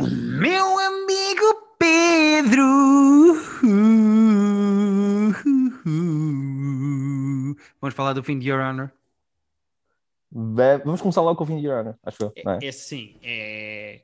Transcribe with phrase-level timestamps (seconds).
[0.00, 2.64] Meu amigo Pedro.
[7.80, 8.90] Vamos falar do fim de Your Honor?
[10.30, 12.32] Vamos começar logo com o fim de Your Honor, acho eu.
[12.36, 12.64] é?
[12.64, 14.02] É, é sim, é...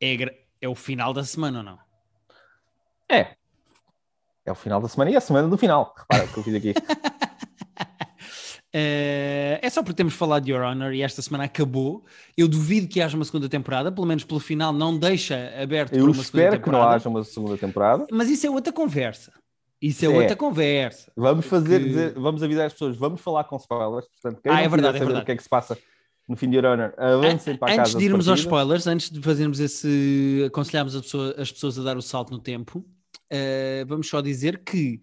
[0.00, 1.78] É, é o final da semana ou não?
[3.08, 3.36] É.
[4.44, 5.94] É o final da semana e a semana do final.
[5.96, 6.74] Repara o que eu fiz aqui.
[8.72, 12.04] Eh, é só porque temos falado de Your Honor e esta semana acabou.
[12.36, 16.04] Eu duvido que haja uma segunda temporada, pelo menos pelo final não deixa aberto Eu
[16.04, 16.94] para uma segunda espero que não temporada.
[16.96, 18.06] haja uma segunda temporada.
[18.12, 19.32] Mas isso é outra conversa.
[19.82, 20.10] Isso é, É.
[20.10, 21.10] outra conversa.
[21.16, 24.06] Vamos fazer, Que- dizer- vamos avisar as pessoas, vamos falar com spoilers.
[24.08, 25.22] Portanto, quem Ah, é verdade, é saber verdade.
[25.22, 25.76] o que é que se passa
[26.28, 28.56] no fim de Your Honor, avancem para a casa Antes de irmos aos partida.
[28.56, 30.44] spoilers, antes de fazermos esse.
[30.46, 32.84] aconselharmos pessoa- as pessoas a dar o salto no tempo,
[33.30, 35.00] eh, vamos só dizer que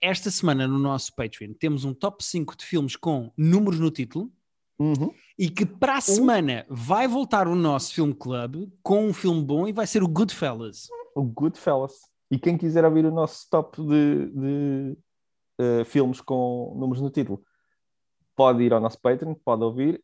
[0.00, 4.30] esta semana no nosso Patreon temos um top 5 de filmes com números no título
[4.78, 5.12] Uhum.
[5.38, 9.68] e que para a semana vai voltar o nosso filme club com um filme bom
[9.68, 10.88] e vai ser o Goodfellas.
[11.14, 11.92] O Goodfellas.
[12.30, 14.98] E quem quiser ouvir o nosso top de, de,
[15.58, 17.42] eh, filmes com números no título,
[18.34, 20.02] pode ir ao nosso Patreon, pode ouvir.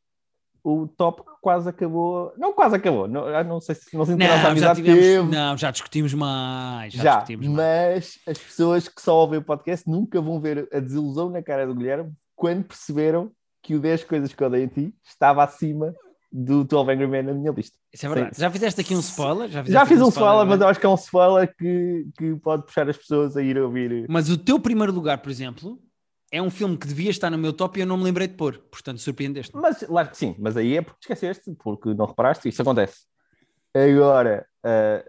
[0.65, 2.33] O top quase acabou.
[2.37, 3.07] Não, quase acabou.
[3.09, 5.23] Não, ah, não sei se não se a nossa Não, já amizade tivemos, teve.
[5.37, 6.93] não, já discutimos mais.
[6.93, 7.57] Já, Já, discutimos mais.
[7.57, 11.67] mas as pessoas que só ouvem o podcast nunca vão ver a desilusão na cara
[11.67, 13.31] do Guilherme quando perceberam
[13.63, 15.95] que o 10 Coisas que Odeio em Ti estava acima
[16.31, 17.77] do 12 Angry Men na minha lista.
[17.93, 18.37] Isso é verdade.
[18.37, 18.43] Sim.
[18.43, 19.49] Já fizeste aqui um spoiler?
[19.49, 20.69] Já, Já fiz um spoiler, mas não é?
[20.69, 24.07] eu acho que é um spoiler que, que pode puxar as pessoas a ir ouvir.
[24.09, 25.79] Mas o teu primeiro lugar, por exemplo,
[26.31, 28.35] é um filme que devia estar no meu top e eu não me lembrei de
[28.35, 28.59] pôr.
[28.71, 29.55] Portanto, surpreendeste.
[29.57, 33.07] Mas lá, sim, mas aí é porque te esqueceste, porque não reparaste, isso acontece.
[33.75, 35.05] Agora, ah,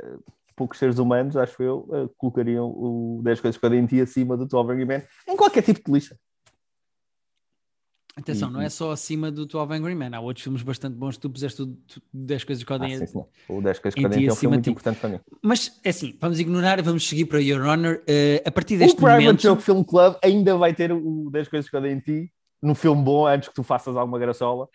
[0.55, 4.37] poucos seres humanos, acho eu, ah, colocariam o 10 Coisas que Odeio em Ti acima
[4.37, 6.17] do 12 Angry Men em qualquer tipo de lista.
[8.19, 10.13] Atenção, E- não é só acima do 12 Angry Men.
[10.13, 12.97] Há outros filmes bastante bons que tu puseste o tu- 10 coisas que Ah, odem.
[12.97, 13.23] sim, sim.
[13.47, 14.69] O 10 Coisas que Odeio é um filme muito ti.
[14.71, 15.19] importante para mim.
[15.41, 18.01] Mas, é assim, vamos ignorar, vamos seguir para Your Honor.
[18.07, 19.41] Eh, a partir O deste Private momento...
[19.41, 23.01] Joke Film Club ainda vai ter o 10 Coisas que Odeio em Ti num filme
[23.01, 24.67] bom antes que tu faças alguma graçola.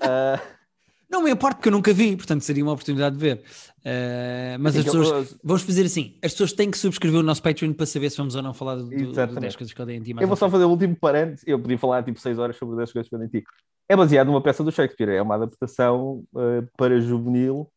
[0.00, 0.40] Ah,
[1.08, 3.42] Não me importa porque eu nunca vi, portanto seria uma oportunidade de ver.
[3.84, 5.38] Eh, mas assim, as que eu- pessoas...
[5.44, 8.34] Vamos fazer assim, as pessoas têm que subscrever o nosso Patreon para saber se vamos
[8.34, 9.40] ou não falar do, do, do Exatamente.
[9.42, 10.14] 10 coisas que odem em ti.
[10.18, 11.44] Eu vou só fazer o último parênteses.
[11.46, 13.44] Eu podia falar tipo 6 horas sobre 10 coisas que eu nem ti.
[13.88, 15.10] É baseado numa peça do Shakespeare.
[15.10, 17.70] É uma adaptação eh, para juvenil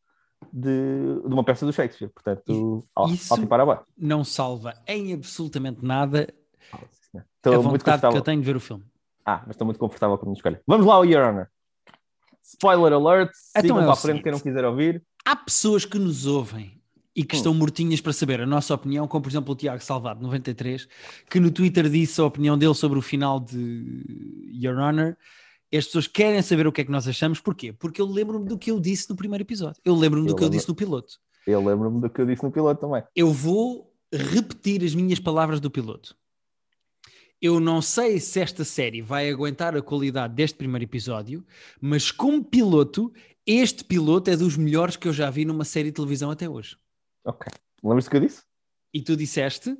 [0.51, 2.09] de, de uma peça do Shakespeare.
[2.09, 3.79] Portanto, Isso- e parabéns.
[3.95, 6.27] Não salva em absolutamente nada
[7.13, 8.17] Estou a muito vontade que confortável.
[8.17, 8.83] eu tenho de ver o filme.
[9.25, 10.59] Ah, mas estou muito confortável com a minha escolha.
[10.65, 11.47] Vamos lá ao Your Honor.
[12.53, 13.31] Spoiler alert.
[13.51, 14.23] Então Sigam é para a frente seguinte.
[14.23, 15.03] quem não quiser ouvir.
[15.25, 16.79] Há pessoas que nos ouvem
[17.15, 17.37] e que Hum.
[17.39, 20.87] estão mortinhas para saber a nossa opinião, como por exemplo o Tiago Salvado, 93,
[21.29, 25.15] que no Twitter disse a opinião dele sobre o final de Your Honor.
[25.73, 27.71] As pessoas querem saber o que é que nós achamos, porquê?
[27.71, 29.79] Porque eu lembro-me do que eu disse no primeiro episódio.
[29.85, 31.13] Eu lembro-me do Eu que eu disse no piloto.
[31.45, 33.03] Eu lembro-me do que eu disse no piloto também.
[33.15, 36.15] Eu vou repetir as minhas palavras do piloto.
[37.41, 41.45] Eu não sei se esta série vai aguentar a qualidade deste primeiro episódio,
[41.79, 43.13] mas como piloto,
[43.45, 46.77] este piloto é dos melhores que eu já vi numa série de televisão até hoje.
[47.23, 47.47] Ok.
[47.81, 48.43] Lembras do que eu disse?
[48.93, 49.77] E tu disseste?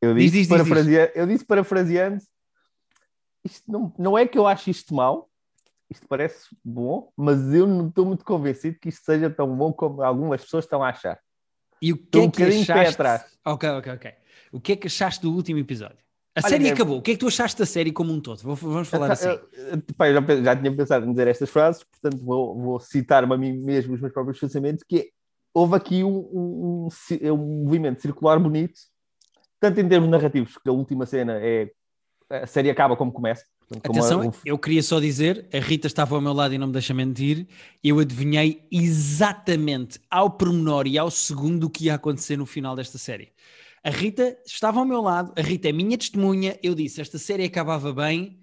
[0.00, 2.22] Eu disse, diz, diz, parafrasea- eu disse parafraseando,
[3.44, 5.30] isto não, não é que eu acho isto mau,
[5.90, 10.02] isto parece bom, mas eu não estou muito convencido que isto seja tão bom como
[10.02, 11.18] algumas pessoas estão a achar.
[11.80, 12.94] E o que Estou é um que pé achaste?
[12.94, 13.38] atrás.
[13.44, 14.14] Ok, ok, ok.
[14.52, 16.04] O que é que achaste do último episódio?
[16.38, 16.98] A Olha, série é- acabou.
[16.98, 18.38] O que é que tu achaste da série como um todo?
[18.42, 19.28] Vamos falar assim.
[19.28, 19.40] Eu,
[19.72, 23.34] eu, pá, eu já, já tinha pensado em dizer estas frases, portanto vou, vou citar-me
[23.34, 25.04] a mim mesmo os meus próprios pensamentos, que é,
[25.52, 28.78] houve aqui um, um, um ci- um movimento circular bonito,
[29.58, 31.70] tanto em termos narrativos, que a última cena é
[32.30, 33.42] a série acaba como começa.
[33.60, 36.54] Portanto, como Atenção, a- um- eu queria só dizer, a Rita estava ao meu lado
[36.54, 37.46] e não me deixa mentir,
[37.82, 42.98] eu adivinhei exatamente ao pormenor e ao segundo o que ia acontecer no final desta
[42.98, 43.30] série.
[43.84, 47.44] A Rita estava ao meu lado, a Rita é minha testemunha, eu disse, esta série
[47.44, 48.38] acabava bem,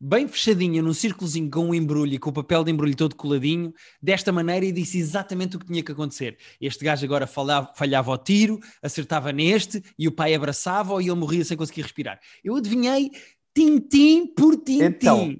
[0.00, 3.72] bem fechadinha, num círculozinho com um embrulho e com o papel de embrulho todo coladinho,
[4.00, 6.38] desta maneira e disse exatamente o que tinha que acontecer.
[6.60, 11.14] Este gajo agora falhava, falhava ao tiro, acertava neste e o pai abraçava-o e ele
[11.14, 12.20] morria sem conseguir respirar.
[12.42, 13.10] Eu adivinhei
[13.54, 14.84] tintim por tintim.
[14.84, 15.36] Então,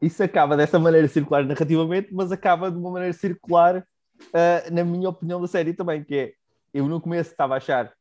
[0.00, 3.86] isso acaba dessa maneira circular narrativamente, mas acaba de uma maneira circular,
[4.32, 6.32] ah, na minha opinião, da série também, que é,
[6.72, 7.92] eu no começo estava a achar,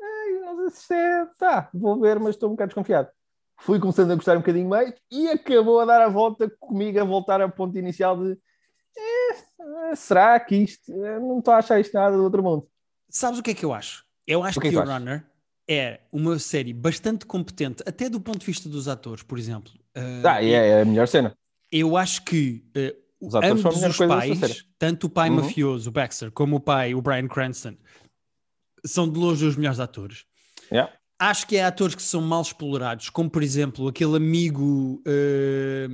[0.00, 3.08] "Ai, não sei se isto é, tá, vou ver, mas estou um bocado desconfiado.
[3.60, 7.04] Fui começando a gostar um bocadinho mais e acabou a dar a volta comigo a
[7.04, 8.36] voltar ao ponto inicial de
[8.96, 12.66] "Eh, será que isto, eh, não estou a achar isto nada do outro mundo.
[13.08, 14.04] Sabes o que é que eu acho?
[14.26, 14.98] Eu acho O que que, é que Your?
[14.98, 15.24] Runner
[15.68, 19.72] é uma série bastante competente, até do ponto de vista dos atores, por exemplo.
[19.96, 21.34] Uh, Ah, e é, é a melhor cena.
[21.70, 25.36] Eu acho que uh, Os ambos os pais, tanto o pai Uhum.
[25.36, 27.76] mafioso, o Baxter, como o pai, o Brian Cranston,
[28.84, 30.24] são de longe os melhores atores.
[30.72, 30.92] Yeah.
[31.20, 35.86] Acho que há atores que são mal explorados, como por exemplo aquele amigo eh,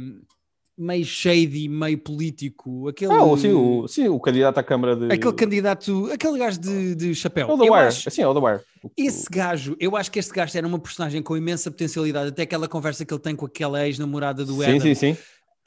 [0.78, 5.12] meio shady, meio político, aquele, Ah, o, sim, o, sim, o candidato à Câmara de.
[5.12, 7.48] aquele candidato, aquele gajo de, de chapéu.
[7.50, 7.74] O The Wire.
[7.88, 8.60] acho- Sim, é o The Wire.
[8.96, 12.68] Esse gajo, eu acho que este gajo era uma personagem com imensa potencialidade, até aquela
[12.68, 14.80] conversa que ele tem com aquela ex-namorada do Sim, Adam.
[14.80, 15.16] sim, sim.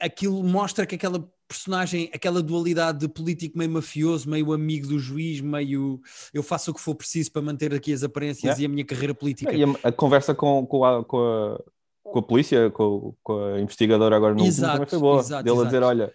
[0.00, 5.40] Aquilo mostra que aquela personagem, aquela dualidade de político meio mafioso, meio amigo do juiz,
[5.40, 6.00] meio
[6.32, 9.14] eu faço o que for preciso para manter aqui as aparências e a minha carreira
[9.14, 9.52] política.
[9.52, 11.60] E a, a conversa com, com, a, com, a,
[12.02, 15.20] com a polícia, com, com a investigadora agora no último Exato, também foi boa.
[15.20, 15.66] exato, Dele a exato.
[15.68, 16.14] dizer: olha,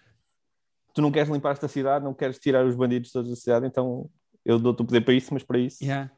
[0.94, 4.10] tu não queres limpar esta cidade, não queres tirar os bandidos da cidade, então
[4.44, 5.84] eu dou-te o poder para isso, mas para isso.
[5.84, 6.12] Yeah.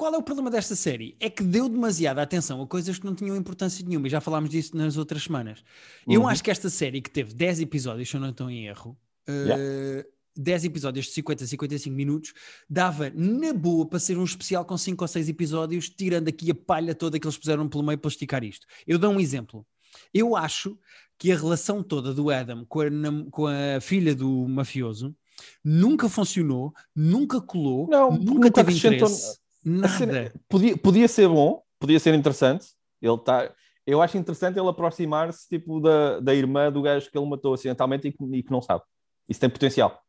[0.00, 1.14] Qual é o problema desta série?
[1.20, 4.48] É que deu demasiada atenção a coisas que não tinham importância nenhuma, e já falámos
[4.48, 5.62] disso nas outras semanas.
[6.08, 6.28] Eu Uhum.
[6.28, 8.96] acho que esta série, que teve 10 episódios, se eu não estou em erro,
[9.28, 12.32] eh, 10 episódios de 50 a 55 minutos,
[12.66, 16.54] dava na boa para ser um especial com 5 ou 6 episódios, tirando aqui a
[16.54, 18.66] palha toda que eles puseram pelo meio para esticar isto.
[18.86, 19.66] Eu dou um exemplo.
[20.14, 20.78] Eu acho
[21.18, 22.86] que a relação toda do Adam com a,
[23.30, 25.14] com a filha do mafioso
[25.62, 29.39] nunca funcionou, nunca colou, Não, nunca, nunca teve interesse.
[29.64, 29.88] Nada.
[29.88, 32.68] cena- podia, podia ser bom, podia ser interessante.
[33.00, 33.52] Ele tá,
[33.86, 38.08] eu acho interessante ele aproximar-se tipo, da, da irmã do gajo que ele matou acidentalmente
[38.08, 38.82] e que, e que não sabe.
[39.28, 40.00] Isso tem potencial.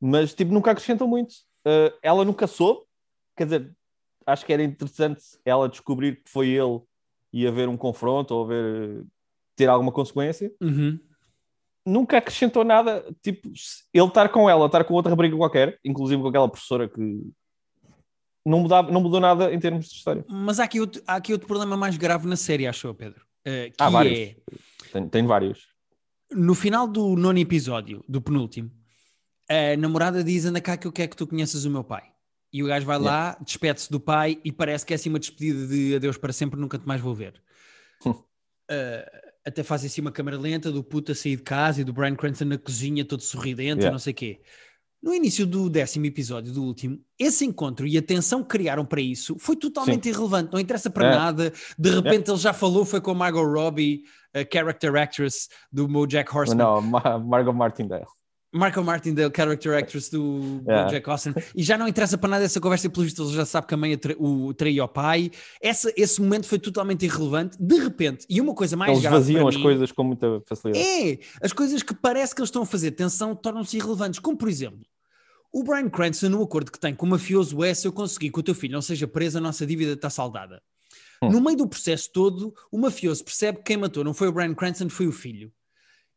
[0.00, 1.32] Mas tipo, nunca acrescentou muito.
[1.66, 2.80] Uh, ela nunca soube.
[3.36, 3.76] Quer dizer,
[4.26, 6.80] acho que era interessante ela descobrir que foi ele
[7.32, 9.04] e haver um confronto ou haver
[9.56, 10.52] ter alguma consequência.
[10.60, 10.98] Uhum.
[11.86, 13.04] Nunca acrescentou nada.
[13.22, 13.50] Tipo,
[13.92, 17.30] ele estar com ela, estar com outra rapariga qualquer, inclusive com aquela professora que
[18.44, 20.24] não, mudava, não mudou nada em termos de história.
[20.28, 23.20] Mas há aqui, outro, há aqui outro problema mais grave na série, acho eu, Pedro.
[23.46, 24.18] Uh, Há vários.
[24.18, 24.36] é,
[24.92, 25.66] Tem, tem vários.
[26.32, 28.70] no final do nono episódio, do penúltimo,
[29.48, 32.04] a namorada diz: Anda cá que eu quero que tu conheças o meu pai.
[32.52, 35.66] E o gajo vai lá, despede-se do pai e parece que é assim uma despedida
[35.68, 37.40] de adeus para sempre, nunca te mais vou ver.
[38.04, 41.92] Uh, até faz assim uma câmera lenta do puto a sair de casa e do
[41.92, 43.90] Brian Cranston na cozinha, todo sorridente e Yeah.
[43.92, 44.40] não sei o quê.
[45.02, 49.00] No início do décimo episódio, do último, esse encontro e a tensão que criaram para
[49.00, 51.14] isso foi totalmente irrelevante, não interessa para É.
[51.16, 51.52] nada.
[51.78, 54.02] De repente ele já falou, foi com a Margot Robbie,
[54.34, 56.58] a character actress do Bojack Horseman.
[56.58, 58.04] Não, Ma- Margot Martindale.
[58.52, 60.90] Marco Martindale, character actress do Yeah.
[60.90, 63.44] Jack Austin, e já não interessa para nada essa conversa, e pelo visto ele já
[63.46, 65.30] sabe que a mãe atra- o traiu ao pai.
[65.62, 67.56] Essa, esse momento foi totalmente irrelevante.
[67.60, 70.84] De repente, e uma coisa mais Eles vaziam as mim, coisas com muita facilidade.
[70.84, 74.48] É, as coisas que parece que eles estão a fazer tensão tornam-se irrelevantes, como por
[74.48, 74.80] exemplo,
[75.52, 78.38] o Brian Cranston no acordo que tem com o mafioso é se eu conseguir que
[78.40, 80.60] o teu filho não seja preso, a nossa dívida está saldada.
[81.22, 81.30] Hum.
[81.30, 84.54] No meio do processo todo, o mafioso percebe que quem matou não foi o Brian
[84.54, 85.52] Cranston, foi o filho.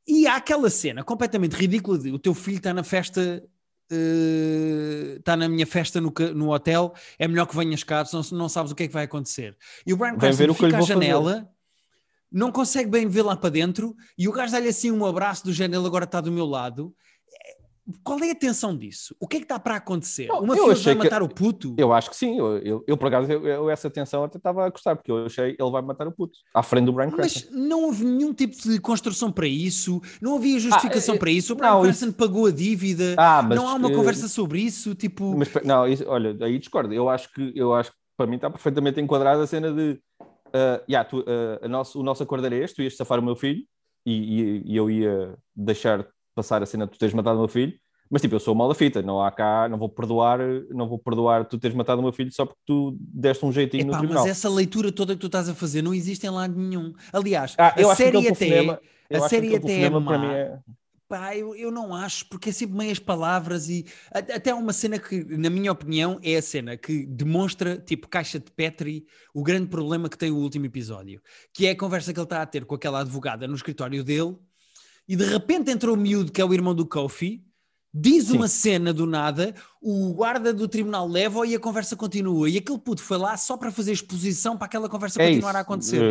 [0.08, 3.44] E há aquela cena completamente ridícula de o teu filho está na festa,
[3.92, 8.50] eh, está na minha festa no, no hotel, é melhor que venhas cá, senão não
[8.50, 9.58] sabes o que é que vai acontecer.
[9.86, 10.94] E o Brian Cranston fica à vou fazer.
[10.94, 11.50] janela,
[12.32, 15.54] não consegue bem ver lá para dentro, e o gajo dá-lhe assim um abraço do
[15.54, 16.94] género, ele agora está do meu lado.
[18.02, 19.14] Qual é a tensão disso?
[19.20, 20.28] O que é que está para acontecer?
[20.28, 21.76] Não, o mafioso vai que- matar o puto?
[21.78, 22.38] Eu acho que sim.
[22.40, 25.26] Eu, eu, eu, por acaso, eu, eu essa tensão até estava a gostar, porque eu
[25.26, 27.42] achei ele vai matar o puto à frente do Brian Cranston.
[27.52, 31.52] Mas não houve nenhum tipo de construção para isso, não havia justificação Ah, para isso.
[31.52, 34.62] O Brian não, Cranston isso- pagou a dívida, Ah, mas, não há uma conversa sobre
[34.62, 34.96] isso.
[34.96, 36.94] Tipo, Mas não, isso- olha, aí discordo.
[36.94, 40.00] Eu acho que eu acho que para mim está perfeitamente enquadrada a cena de
[40.54, 43.24] ah, yeah, tu, ah, a nosso, o nosso acordo era este, tu ias safar o
[43.24, 43.62] meu filho
[44.06, 47.48] e, e- e eu ia deixar passar a cena de tu teres matado o meu
[47.48, 47.74] filho,
[48.10, 51.00] mas tipo, eu sou mal da fita, não há cá, não vou perdoar, não vou
[51.00, 53.98] perdoar tu teres matado o meu filho só porque tu deste um jeitinho no epá,
[54.00, 54.24] tribunal.
[54.24, 56.94] mas essa leitura toda que tu estás a fazer não existe em lado nenhum.
[57.12, 58.80] Aliás, Ah, a série até.
[59.12, 60.26] a série até é má.
[60.26, 60.60] é-
[61.08, 65.24] Pá, eu, eu não acho, porque é sempre meias palavras e até uma cena que,
[65.38, 70.10] na minha opinião, é a cena que demonstra, tipo caixa de Petri, o grande problema
[70.10, 71.22] que tem o último episódio,
[71.54, 74.36] que é a conversa que ele está a ter com aquela advogada no escritório dele
[75.08, 77.44] e de repente entra o miúdo, que é o irmão do Kofi,
[77.94, 78.38] diz Sim.
[78.38, 82.50] uma cena do nada, o guarda do tribunal leva e a conversa continua.
[82.50, 85.58] E aquele puto foi lá só para fazer exposição para aquela conversa é continuar isso.
[85.58, 86.02] a acontecer.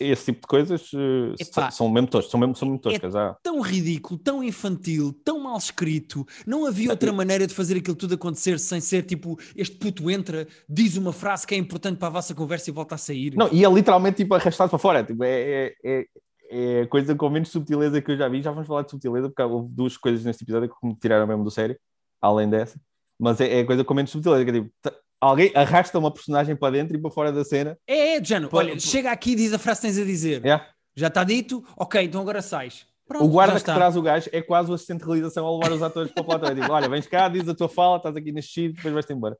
[0.00, 1.70] Eh, esse tipo de coisas eh, Epá.
[1.70, 3.14] são mesmo toscas, são mesmo, são mesmo toscas.
[3.14, 3.36] ah.
[3.42, 6.26] tão ridículo, tão infantil, tão mal escrito.
[6.46, 10.46] Não havia outra maneira de fazer aquilo tudo acontecer sem ser tipo: este puto entra,
[10.66, 13.34] diz uma frase que é importante para a vossa conversa e volta a sair.
[13.36, 15.04] Não, e é literalmente tipo arrastado para fora.
[15.04, 16.06] Tipo, é, é,
[16.50, 18.42] é, a coisa com menos subtileza que eu já vi.
[18.42, 21.44] Já vamos falar de subtileza, porque houve duas coisas neste episódio que me tiraram mesmo
[21.44, 21.76] do sério,
[22.20, 22.78] além dessa.
[23.18, 24.44] Mas é, é a coisa com menos subtileza.
[24.44, 27.78] Que é, tipo, t- alguém arrasta uma personagem para dentro e para fora da cena.
[27.86, 30.42] É, é, Jano, olha, chega aqui e diz a frase que tens a dizer.
[30.44, 30.66] Yeah.
[30.94, 31.64] Já está dito?
[31.76, 32.86] Ok, então agora sais.
[33.06, 35.72] Pronto, o guarda que traz o gajo é quase o assistente de realização a levar
[35.72, 36.46] os atores para o platô.
[36.46, 39.12] É tipo, olha, vens cá, diz a tua fala, estás aqui neste sítio, depois vais-te
[39.12, 39.36] embora.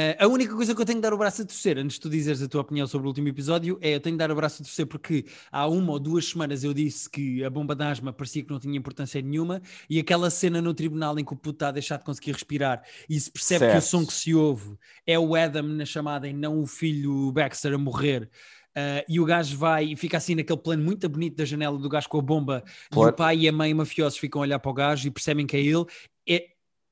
[0.00, 2.00] Eh, a única coisa que eu tenho de dar o braço a torcer, antes de
[2.02, 4.34] tu dizeres a tua opinião sobre o último episódio, é eu tenho de dar o
[4.36, 7.82] braço a torcer porque há uma ou duas semanas eu disse que a bomba de
[7.82, 11.36] asma parecia que não tinha importância nenhuma e aquela cena no tribunal em que o
[11.36, 13.86] puto está a deixar de conseguir respirar e se percebe que o Certo.
[13.86, 17.78] som que se ouve é o Adam na chamada e não o filho Baxter a
[17.78, 18.30] morrer.
[18.76, 21.88] eh, e o gajo vai e fica assim naquele plano muito bonito da janela do
[21.88, 22.62] gajo com a bomba
[22.92, 25.44] e o pai e a mãe mafiosos ficam a olhar para o gajo e percebem
[25.44, 25.84] que é ele.
[26.28, 26.46] É,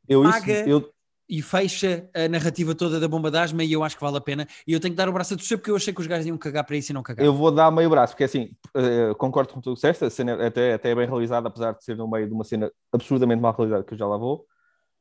[0.09, 0.91] Eu, isso, Paga- eu,
[1.29, 4.21] e fecha a narrativa toda da bomba de asma e eu acho que vale a
[4.21, 4.47] pena.
[4.67, 6.27] E eu tenho que dar o braço a torcer porque eu achei que os gajos
[6.27, 7.25] iam cagar para isso e não cagar.
[7.25, 10.47] eu vou dar meio braço, porque assim, eh, concordo com o que disseste, a cena
[10.47, 13.55] até, até é bem realizada, apesar de ser no meio de uma cena absurdamente mal
[13.57, 14.47] realizada, que eu já lá vou.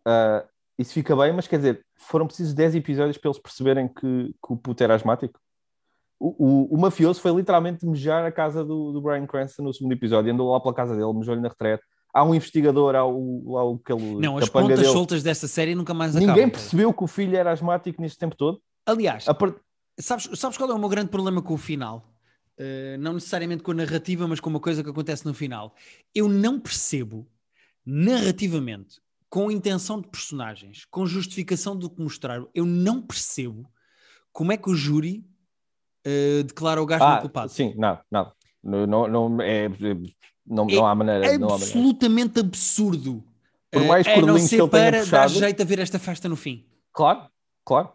[0.05, 0.45] Ah,
[0.77, 4.53] isso fica bem, mas quer dizer, foram precisos 10 episódios para eles perceberem que, que
[4.53, 5.39] o puto era asmático.
[6.19, 9.93] O, o, o mafioso foi literalmente mejar a casa do, do Brian Cranston no segundo
[9.93, 11.83] episódio, andou lá pela casa dele, mejou-lhe na retrete.
[12.17, 14.91] Há um investigador, há o, lá o aquele não, as pontas dele.
[14.91, 16.49] soltas dessa série nunca mais Ninguém acabam.
[16.51, 18.61] percebeu que o filho era asmático neste tempo todo.
[18.85, 19.25] Aliás,
[19.99, 22.09] sabes, sabes qual é o meu grande problema com o final?
[22.57, 25.75] Uh, não necessariamente com a narrativa, mas com uma coisa que acontece no final.
[26.13, 27.27] Eu não percebo
[27.85, 33.69] narrativamente, com intenção de personagens, com justificação do que mostraram, eu não percebo
[34.31, 35.25] como é que o júri
[36.07, 37.51] uh, declara o gajo Ah, culpado.
[37.51, 38.31] sim, não, não.
[38.63, 39.67] Não, não, não, é,
[40.45, 41.19] não, É não há maneira.
[41.37, 41.55] não há maneira.
[41.55, 43.23] absolutamente absurdo.
[43.71, 45.33] Por Eh, mais a não ser que ele tenha para dar puxado.
[45.33, 46.65] jeito a ver esta festa no fim.
[46.93, 47.21] Claro,
[47.65, 47.89] claro.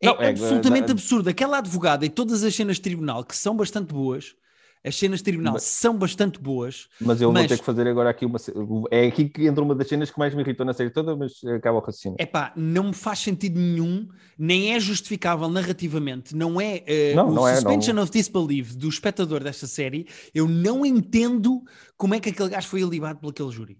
[0.00, 1.28] É, Não, é- absolutamente é- absurdo.
[1.28, 4.34] Aquela advogada e todas as cenas de tribunal que são bastante boas,
[4.84, 6.88] as cenas de tribunal Mas- são bastante boas.
[7.00, 8.38] Mas eu Mas- vou ter que fazer agora aqui uma.
[8.90, 11.32] É aqui que entra uma das cenas que mais me irritou na série toda, mas
[11.44, 12.16] acaba o raciocínio.
[12.20, 14.08] Epá, não me faz sentido nenhum,
[14.38, 18.02] nem é justificável narrativamente, não é eh, Não, o não é, suspension não.
[18.02, 21.62] of disbelief do espectador desta série, eu não entendo
[21.96, 23.78] como é que aquele gajo foi alibado por aquele júri.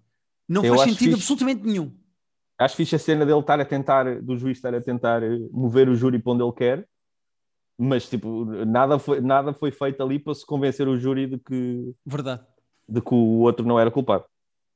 [0.49, 1.15] Não Eu faz sentido fixe.
[1.15, 1.93] absolutamente nenhum.
[2.59, 5.89] Acho fixe a cena dele estar a tentar, do juiz estar a tentar eh, mover
[5.89, 6.89] o júri para onde ele quer,
[7.79, 11.95] mas tipo, nada foi, nada foi feito ali para se convencer o júri de que,
[12.05, 12.45] Verdade.
[12.89, 14.25] de que o outro não era culpado.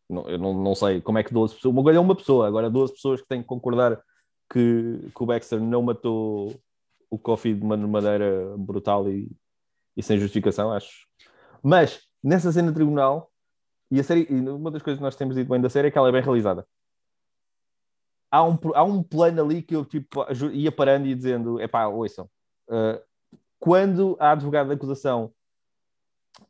[0.08, 1.74] Não, eu não, não sei como é que 12 pessoas.
[1.74, 4.00] Uma coisa é uma pessoa, agora 12 pessoas que têm que concordar
[4.48, 6.54] que, que o Baxter não matou
[7.10, 9.30] o Coffee de uma maneira brutal e,
[9.96, 11.06] e sem justificação, acho.
[11.62, 13.32] Mas nessa cena de tribunal,
[13.90, 15.98] e a série, uma das coisas que nós temos dito bem da série é que
[15.98, 16.66] ela é bem realizada.
[18.30, 22.30] Há um, há um plano ali que eu tipo, ia parando e dizendo: epá, ouçam,
[22.72, 23.00] uh,
[23.60, 25.32] quando a advogada da acusação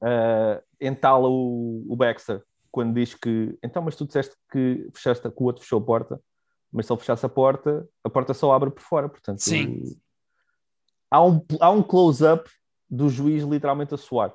[0.01, 5.43] uh, entala o, o Baxter quando diz que então, mas tu disseste que fechaste que
[5.43, 6.21] o outro fechou a porta,
[6.73, 9.83] mas se ele fechasse a porta, a porta só abre por fora, portanto Sim.
[11.11, 12.49] há um, há um close-up
[12.89, 14.35] do juiz literalmente a suar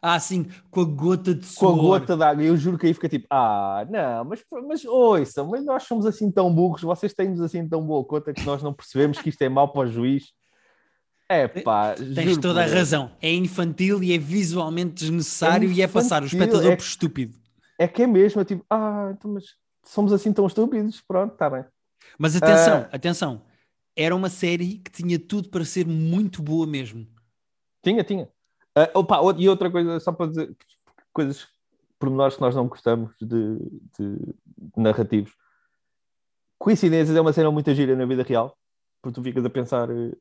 [0.00, 1.76] Ah, sim, com a gota de com a suor.
[1.76, 5.82] gota d'água, eu juro que aí fica tipo, ah, não, mas, mas ouçam, mas nós
[5.82, 9.28] somos assim tão burros, vocês têm-nos assim tão boa conta que nós não percebemos que
[9.28, 10.32] isto é mau para o juiz.
[11.28, 13.10] É pá, Tens toda a razão.
[13.20, 17.34] É infantil e é visualmente desnecessário É e é passar o espectador é- por estúpido.
[17.78, 19.44] É que é mesmo, é tipo, ah, então, mas
[19.84, 21.64] somos assim tão estúpidos, pronto, está bem.
[22.18, 22.96] Mas atenção, Ah.
[22.96, 23.42] atenção.
[23.96, 27.06] Era uma série que tinha tudo para ser muito boa mesmo.
[27.82, 28.28] Tinha, tinha.
[28.74, 30.54] Ah, opa, e outra coisa, só para dizer,
[31.12, 31.46] coisas,
[31.98, 33.58] pormenores que nós não gostamos de,
[33.98, 34.18] de
[34.76, 35.32] narrativos.
[36.58, 38.56] Coincidências é uma cena muito gira na vida real,
[39.00, 40.12] porque tu ficas a pensar eh,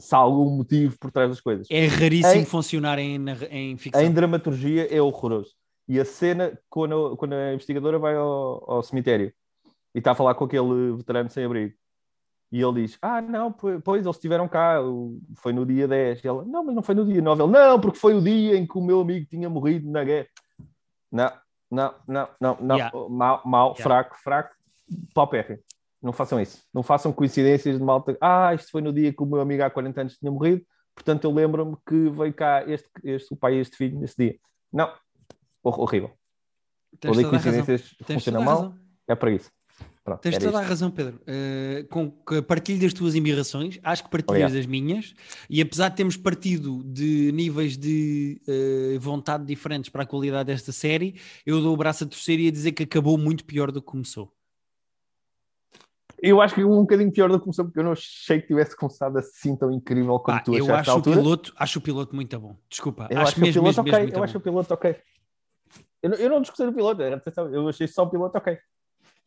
[0.00, 1.66] se há algum motivo por trás das coisas.
[1.70, 3.16] É raríssimo Em- funcionar em,
[3.50, 4.02] em ficção.
[4.02, 5.54] Em dramaturgia é horroroso.
[5.88, 9.32] E a cena, quando, quando a investigadora vai ao, ao cemitério
[9.94, 11.74] e está a falar com aquele veterano sem abrigo,
[12.52, 14.78] e ele diz: Ah, não, po- pois eles estiveram cá,
[15.36, 16.24] foi no dia 10.
[16.24, 17.42] E ela: Não, mas não foi no dia 9.
[17.42, 20.26] Ele: Não, porque foi o dia em que o meu amigo tinha morrido na guerra.
[21.12, 21.30] Não,
[21.70, 22.76] não, não, não, não.
[22.76, 22.98] Yeah.
[23.08, 23.82] Mal, mal Yeah.
[23.82, 24.54] fraco, fraco,
[25.14, 25.58] paupérrimo.
[26.02, 26.62] Não façam isso.
[26.72, 28.16] Não façam coincidências de malta.
[28.20, 30.62] Ah, isto foi no dia que o meu amigo há 40 anos tinha morrido,
[30.94, 34.38] portanto eu lembro-me que veio cá este, este, o pai e este filho nesse dia.
[34.72, 34.90] Não.
[35.62, 36.10] Hor- horrível.
[36.98, 37.30] Tens a razão.
[37.30, 38.74] coincidências funcionam a mal.
[39.06, 39.50] É para isso.
[40.02, 40.68] Pronto, Tens toda a isto.
[40.70, 41.20] razão, Pedro.
[41.22, 44.56] Uh, com que partilho das tuas embirrações, acho que partilhas Obrigado.
[44.56, 45.14] das minhas,
[45.48, 50.72] e apesar de termos partido de níveis de uh, vontade diferentes para a qualidade desta
[50.72, 53.80] série, eu dou o braço a torcer e a dizer que acabou muito pior do
[53.82, 54.32] que começou.
[56.22, 58.76] Eu acho que um bocadinho pior do que começou, porque eu não achei que tivesse
[58.76, 61.16] começado assim tão incrível como Pá, tu eu achaste acho na o, altura.
[61.16, 62.56] piloto, acho o piloto muito bom.
[62.68, 64.00] Desculpa, Eu acho, acho, que o mesmo, piloto mesmo, ok.
[64.00, 64.24] mesmo eu bom.
[64.24, 64.96] acho o piloto ok.
[66.02, 68.58] Eu, não- eu não discuti o piloto, atenção, eu achei só o piloto ok.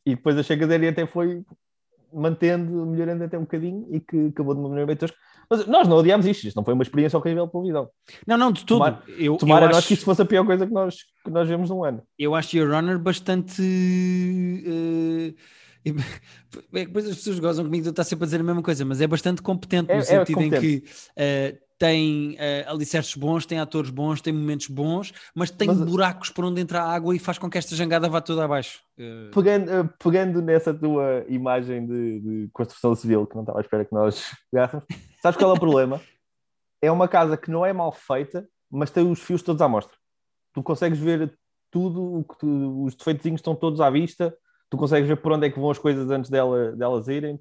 [0.06, 1.44] E depois achei que a série até foi
[2.14, 5.18] mantendo, melhorando até um bocadinho e que acabou de uma maneira bem tosca.
[5.50, 7.90] Mas nós não odiámos isto, isto não foi uma experiência horrível de televisão.
[8.28, 8.78] Não, não, de tudo.
[8.80, 11.32] Tomara, eu, tomara eu nós acho, que isto fosse a pior coisa que nós, que
[11.32, 12.04] nós vemos num ano.
[12.20, 13.62] eu acho Your Honor bastante.
[15.86, 15.92] Eh,
[16.82, 18.84] é depois as pessoas gozam comigo de eu estar sempre a dizer a mesma coisa,
[18.86, 20.82] mas é bastante competente É- no é sentido em competente.
[20.82, 25.82] que eh, tem eh, alicerces bons, tem atores bons, tem momentos bons, mas tem Mas-
[25.82, 28.80] buracos por onde entra a água e faz com que esta jangada vá toda abaixo.
[28.98, 33.62] Eh, Pegando, eh, pegando nessa tua imagem de, de construção civil, que não estava à
[33.62, 34.86] espera que nós pegássemos,
[35.22, 36.00] sabes qual é o problema?
[36.82, 39.96] É uma casa que não é mal feita, mas tem os fios todos à mostra.
[40.54, 41.38] Tu consegues ver
[41.72, 44.34] tudo, o que tu- os defeitos estão todos à vista,
[44.74, 47.40] tu consegues ver por onde é que vão as coisas antes dela, delas irem.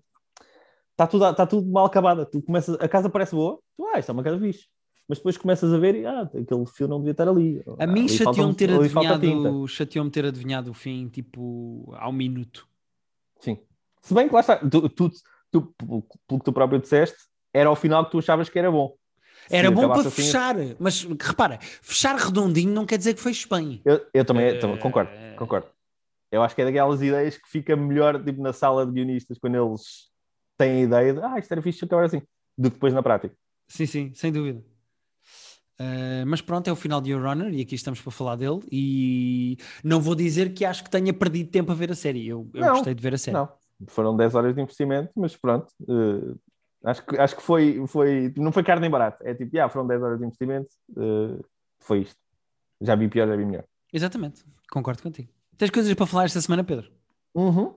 [0.91, 2.27] Está tudo, está tudo mal acabada.
[2.27, 4.67] Tu começas, a casa parece boa, tu, ah, isto é uma casa fixe.
[5.09, 7.62] Mas depois começas a ver e, ah, aquele fio não devia estar ali.
[7.79, 12.69] a mim chateou-me um- ter, adivinhado, chateou ter adivinhado o fim, tipo, ao minuto.
[13.41, 13.59] Sim.
[14.03, 15.11] Se bem que lá está, tu, tu,
[15.51, 17.17] tu, pelo que tu próprio disseste,
[17.53, 18.95] era ao final que tu achavas que era bom.
[19.51, 23.81] Era bom para assim, fechar, mas repara, fechar redondinho não quer dizer que feche bem.
[23.87, 25.67] Eu, eu também, também concordo, concordo.
[26.33, 29.55] Eu acho que é daquelas ideias que fica melhor tipo, na sala de guionistas quando
[29.55, 30.11] eles
[30.57, 32.23] têm a ideia de ah, isto era fixe acabar assim,
[32.57, 33.37] do que depois na prática.
[33.69, 34.65] Sim, sim, sem dúvida.
[35.79, 38.61] Uh, mas pronto, é o final de Your Honor e aqui estamos para falar dele.
[38.71, 42.27] E não vou dizer que acho que tenha perdido tempo a ver a série.
[42.27, 43.37] Eu, eu Não, gostei de ver a série.
[43.37, 43.49] Não,
[43.89, 45.73] foram 10 horas de investimento, mas pronto.
[45.89, 46.35] eh,
[46.85, 49.23] acho que, acho que foi, foi, não foi carne em barato.
[49.27, 51.43] É tipo, ah, foram 10 horas de investimento, eh,
[51.81, 52.17] foi isto.
[52.81, 53.65] Já vi pior, já vi melhor.
[53.93, 55.31] Exatamente, concordo contigo.
[55.57, 56.91] Tens coisas para falar esta semana, Pedro?
[57.35, 57.75] Uhum.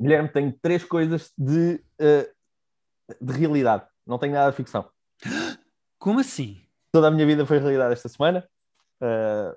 [0.00, 2.30] Guilherme, tenho três coisas de, eh,
[3.20, 3.84] de realidade.
[4.06, 4.88] Não tenho nada de ficção.
[5.98, 6.60] Como assim?
[6.92, 8.48] Toda a minha vida foi realidade esta semana.
[9.02, 9.56] Eh,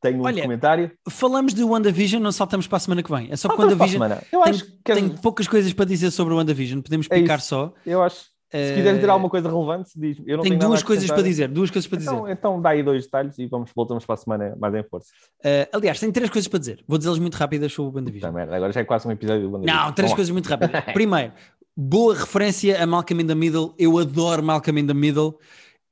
[0.00, 0.92] tenho um Olha, documentário.
[1.08, 3.30] Falamos de WandaVision, não saltamos para a semana que vem.
[3.30, 4.22] É só que Falta para a WandaVision semana.
[4.30, 6.80] Eu acho que tem poucas coisas para dizer sobre o WandaVision.
[6.80, 7.48] Podemos É picar isso.
[7.48, 7.74] só.
[7.84, 8.31] eu acho.
[8.52, 10.18] Se Eh, quiseres dizer alguma coisa relevante, diz.
[10.26, 11.48] Eu não Tenho tenho duas coisas para dizer.
[11.48, 12.10] Duas coisas para dizer.
[12.12, 15.08] Então, então dá aí dois detalhes e vamos, voltamos para a semana mais em força.
[15.44, 16.84] Uh, aliás, tenho três coisas para dizer.
[16.86, 18.32] Vou dizê-las muito rápidas sobre o Tá, WandaVision.
[18.32, 19.76] merda, agora já é quase um episódio do WandaVision.
[19.84, 20.16] Não, três Vamos lá.
[20.16, 20.84] coisas muito rápidas.
[20.92, 21.32] Primeiro,
[21.76, 23.74] boa referência a Malcolm in the Middle.
[23.78, 25.38] Eu adoro Malcolm in the Middle.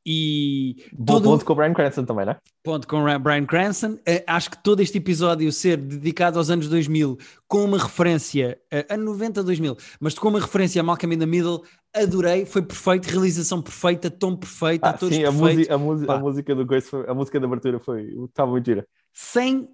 [0.06, 2.38] E Bom todo ponto com o Brian Cranston também, não é?
[2.62, 3.98] ponto com o Brian Cranston.
[4.06, 8.58] Eh, acho que todo este episódio ser dedicado aos anos 2000 com uma referência
[8.88, 11.62] a 90 2000, mas com uma referência a Malcolm in the Middle,
[11.94, 15.56] adorei, foi perfeito, realização perfeita, tom perfeito, Ah, atores sim, a, perfeitos.
[15.56, 18.02] música, a, música, a música do foi- a música de abertura foi.
[18.28, 18.86] Estava muito gira.
[19.12, 19.68] sem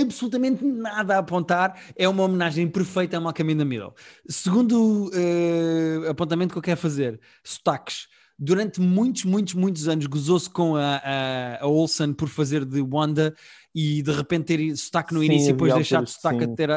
[0.00, 3.94] absolutamente nada a apontar, é uma homenagem perfeita a Malcolm in the Middle.
[4.28, 8.08] Segundo eh, apontamento que eu quero fazer, sotaques.
[8.38, 13.34] Durante muitos, muitos, muitos anos gozou-se com a, a, a Olsen por fazer de Wanda
[13.74, 16.54] e de repente ter sotaque no Sim, início e depois deixar de sotaque a, sim.
[16.54, 16.76] ter a,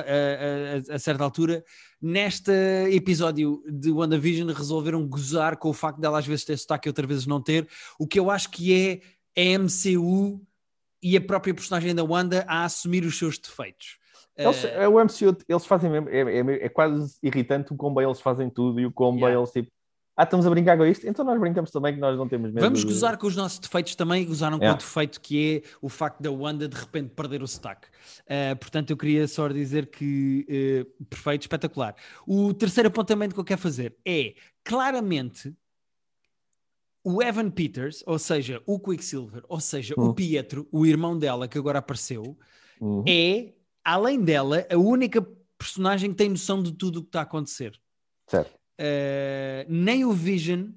[0.93, 1.63] a- certa altura.
[2.01, 2.51] Neste
[2.91, 7.07] episódio de WandaVision resolveram gozar com o facto dela às vezes ter sotaque e outras
[7.07, 7.67] vezes não ter,
[7.99, 9.01] o que eu acho que é
[9.37, 10.41] a MCU
[11.03, 13.97] e a própria personagem da Wanda a assumir os seus defeitos.
[14.37, 16.07] Eles, Eh, é o MCU, eles fazem mesmo.
[16.09, 19.37] É, é- é quase irritante o como bem eles fazem tudo e o bem Yeah.
[19.37, 19.69] eles tipo.
[20.19, 21.08] Ah, estamos a brincar com isto?
[21.08, 22.62] Então nós brincamos também que nós não temos medo.
[22.62, 24.75] Vamos gozar com os nossos defeitos também gozaram com Yeah.
[24.77, 27.88] o defeito que é o facto da Wanda de repente perder o sotaque.
[28.27, 31.95] Eh, portanto, eu queria só dizer que eh, perfeito, espetacular.
[32.27, 35.55] O terceiro apontamento que eu quero fazer é claramente
[37.01, 40.13] o Evan Peters, ou seja, o Quicksilver, ou seja, o Hum.
[40.13, 42.38] Pietro, o irmão dela que agora apareceu,
[42.82, 43.05] Uhum.
[43.08, 43.53] é,
[43.86, 45.25] além dela, a única
[45.58, 47.79] personagem que tem noção de tudo o que está a acontecer.
[48.27, 48.58] Certo.
[48.79, 50.69] Uh, nem o Vision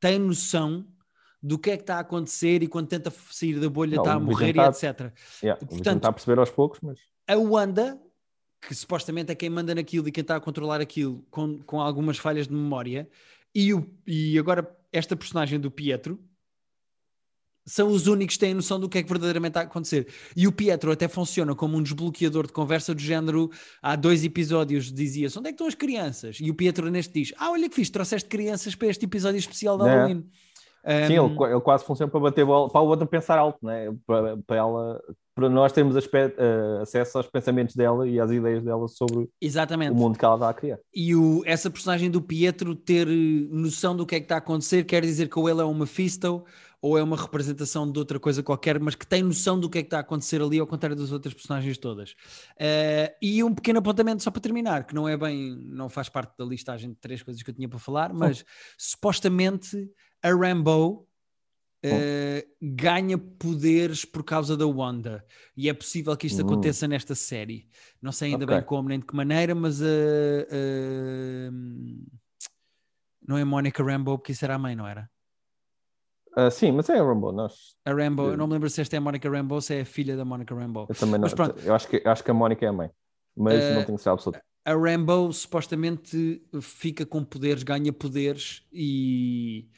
[0.00, 0.86] tem noção
[1.42, 4.14] do que é que está a acontecer e quando tenta sair da bolha Não, está
[4.14, 4.82] a morrer está- e etc.
[5.42, 6.98] Yeah, Portanto- Portanto, está a perceber aos poucos, mas.
[7.26, 8.00] A Wanda,
[8.60, 12.16] que supostamente é quem manda naquilo e quem está a controlar aquilo com, com algumas
[12.16, 13.08] falhas de memória,
[13.54, 16.18] e, o, e agora esta personagem do Pietro
[17.68, 20.08] são os únicos que têm noção do que é que verdadeiramente está a acontecer.
[20.34, 23.50] E o Pietro até funciona como um desbloqueador de conversa do género.
[23.82, 26.38] Há dois episódios dizia-se onde é que estão as crianças?
[26.40, 29.76] E o Pietro neste diz: Ah, olha que fiz, trouxeste crianças para este episódio especial
[29.76, 29.88] de É.
[29.88, 30.24] Halloween.
[31.06, 33.94] Sim, Um, ele, ele quase funciona para bater bola, para o outro pensar alto, né?
[34.06, 35.00] para, para ela,
[35.34, 39.92] para nós termos eh, acesso aos pensamentos dela e às ideias dela sobre Exatamente.
[39.92, 40.78] o mundo que ela está a criar.
[40.94, 44.38] E o, essa personagem do Pietro ter eh, noção do que é que está a
[44.38, 46.44] acontecer quer dizer que ou ele é um Mephisto
[46.80, 49.82] ou é uma representação de outra coisa qualquer, mas que tem noção do que é
[49.82, 52.14] que está a acontecer ali, ao contrário das outras personagens todas.
[52.58, 56.36] Eh, e um pequeno apontamento só para terminar, que não é bem, não faz parte
[56.38, 58.44] da listagem de três coisas que eu tinha para falar, mas
[58.76, 59.90] supostamente
[60.22, 61.08] a Rambo
[61.84, 65.24] uh, ganha poderes por causa da Wanda.
[65.56, 66.44] E é possível que isto Hum.
[66.46, 67.68] aconteça nesta série.
[68.00, 68.56] Não sei ainda Ok.
[68.56, 71.52] bem como nem de que maneira, mas uh, uh,
[73.26, 75.10] não é Monica Rambeau, porque isso era a mãe, não era?
[76.40, 77.32] Ah, sim, mas é a Rumble.
[77.32, 79.74] Nós, A Rambo, eu não me lembro se esta é a Monica Rambeau ou se
[79.74, 80.86] é a filha da Monica Rambeau.
[80.88, 81.22] eu também não.
[81.22, 81.58] Mas pronto.
[81.64, 82.90] Eu acho que, eu acho que a Mónica é a mãe.
[83.36, 84.40] Mas Ah, não tenho que ser absoluto.
[84.64, 89.68] A Rambo supostamente fica com poderes, ganha poderes e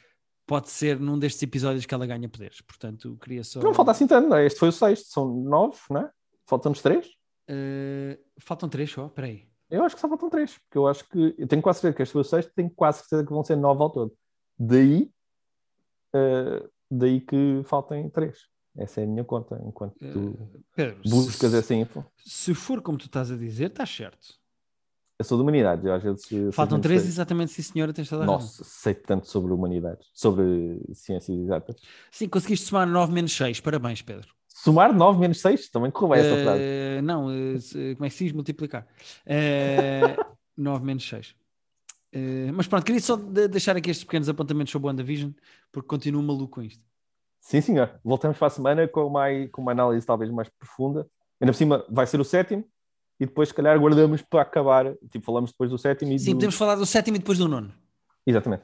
[0.45, 2.61] pode ser num destes episódios que ela ganha poderes.
[2.61, 3.59] Portanto, queria só.
[3.59, 4.45] Não falta assim tanto, não é?
[4.45, 6.11] Este foi o sexto, são nove, não é?
[6.45, 7.07] Faltam-nos três?
[7.49, 9.47] Uh, faltam três só, peraí.
[9.67, 11.33] Eu acho que só faltam três, porque eu acho que.
[11.39, 13.55] Eu tenho quase certeza que este foi o sexto, tenho quase certeza que vão ser
[13.55, 14.13] nove ao todo.
[14.59, 15.09] Daí.
[16.13, 18.37] Ah, daí que faltem três.
[18.77, 22.05] Essa é a minha conta, enquanto tu Uh, Pedro, buscas se, essa info.
[22.17, 24.39] se for como tu estás a dizer, estás certo.
[25.19, 26.23] Eu sou de humanidades, eu às vezes.
[26.25, 27.09] sei Faltam três, sei.
[27.11, 28.25] exatamente, sim senhora, tens toda a.
[28.25, 31.75] Nossa, sei tanto sobre humanidades, sobre ciências exatas.
[32.09, 34.33] Sim, conseguiste somar 9 menos 6, parabéns, Pedro.
[34.47, 37.01] Somar 9 menos 6, também correu bem essa Uh, frase.
[37.03, 38.33] Não, uh, como é que se diz?
[38.33, 38.87] Multiplicar.
[39.27, 41.35] Uh, 9 menos 6.
[42.13, 45.31] Uh, mas pronto, queria só de- deixar aqui estes pequenos apontamentos sobre o WandaVision,
[45.71, 46.83] porque continuo maluco com isto.
[47.39, 47.99] Sim, senhor.
[48.03, 51.07] Voltamos para a semana com, mais, com uma análise talvez mais profunda.
[51.39, 52.63] Ainda por cima vai ser o sétimo
[53.19, 54.93] e depois, se calhar, guardamos para acabar.
[55.11, 56.35] Tipo, falamos depois do sétimo e Sim, do...
[56.35, 57.73] podemos falar do sétimo e depois do nono.
[58.27, 58.63] Exatamente.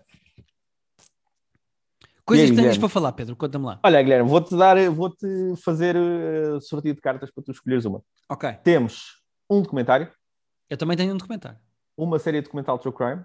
[2.25, 2.79] Coisas aí, que Guilherme?
[2.79, 3.79] para falar, Pedro, conta-me lá.
[3.83, 5.25] Olha, Guilherme, vou-te dar, vou-te
[5.63, 8.03] fazer uh, sorteio de cartas para tu escolheres uma.
[8.29, 10.11] Ok, Temos um documentário,
[10.69, 11.57] eu também tenho um documentário.
[11.95, 13.23] uma série documental True Crime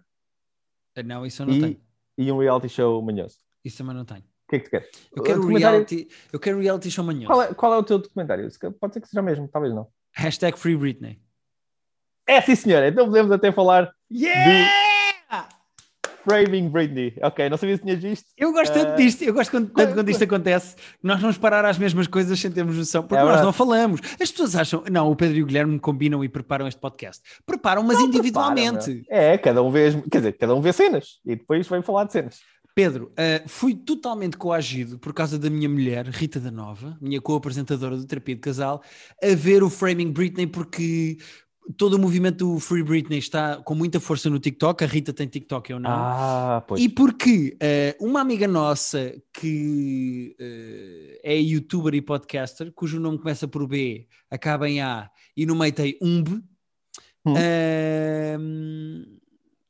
[1.05, 1.81] Não, isso eu não tenho.
[2.19, 3.39] e, e um reality show manhoso.
[3.65, 4.21] Isso também não tenho.
[4.21, 4.89] O que é que tu queres?
[5.17, 7.27] Eu quero documentário- reality, eu quero reality show manhoso.
[7.29, 8.49] Qual é, qual é o teu documentário?
[8.79, 9.89] Pode ser que seja mesmo, talvez não.
[10.15, 11.21] Hashtag Free Britney.
[12.27, 12.89] É sim, senhora.
[12.89, 14.71] Então podemos até falar Yeah!
[16.25, 17.15] Framing Britney.
[17.23, 18.27] Ok, não sabia se tinhas visto.
[18.37, 21.65] Eu gosto tanto Ah, disto, eu gosto quando- tanto quando isto acontece, nós vamos parar
[21.65, 24.01] às mesmas coisas sem termos noção, porque É nós não falamos.
[24.21, 27.23] As pessoas acham, não, o Pedro e o Guilherme combinam e preparam este podcast.
[27.45, 29.05] Preparam, mas individualmente.
[29.07, 29.33] Para, meu.
[29.33, 32.05] é, cada um vê, as- quer dizer, cada um vê cenas e depois vem falar
[32.05, 32.41] de cenas.
[32.75, 37.97] Pedro, ah, fui totalmente coagido por causa da minha mulher, Rita da Nova, minha co-apresentadora
[37.99, 38.83] do Terapia de Casal,
[39.23, 41.19] a ver o Framing Britney porque
[41.77, 44.83] todo o movimento do Free Britney está com muita força no TikTok.
[44.83, 45.91] A Rita tem TikTok, eu não.
[45.91, 46.83] Ah, pois.
[46.83, 53.47] E porque eh, uma amiga nossa que eh, é youtuber e podcaster, cujo nome começa
[53.47, 56.43] por B, acaba em A e no meio tem umb,
[57.25, 57.35] Hum.
[57.37, 59.05] ehm,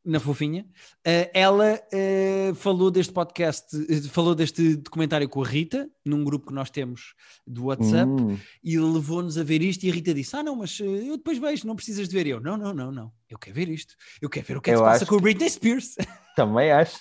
[0.05, 0.67] na fofinha,
[1.05, 6.49] eh, ela eh, falou deste podcast, eh, falou deste documentário com a Rita, num grupo
[6.49, 7.15] que nós temos
[7.47, 10.79] do WhatsApp, Hum, e levou-nos a ver isto e a Rita disse, ah não, mas
[10.81, 12.27] eu depois vejo, não precisas de ver.
[12.27, 14.71] E eu, não, não, não, não, eu quero ver isto, eu quero ver o que
[14.71, 15.95] é que se passa com a Britney Spears.
[16.35, 16.99] também acho.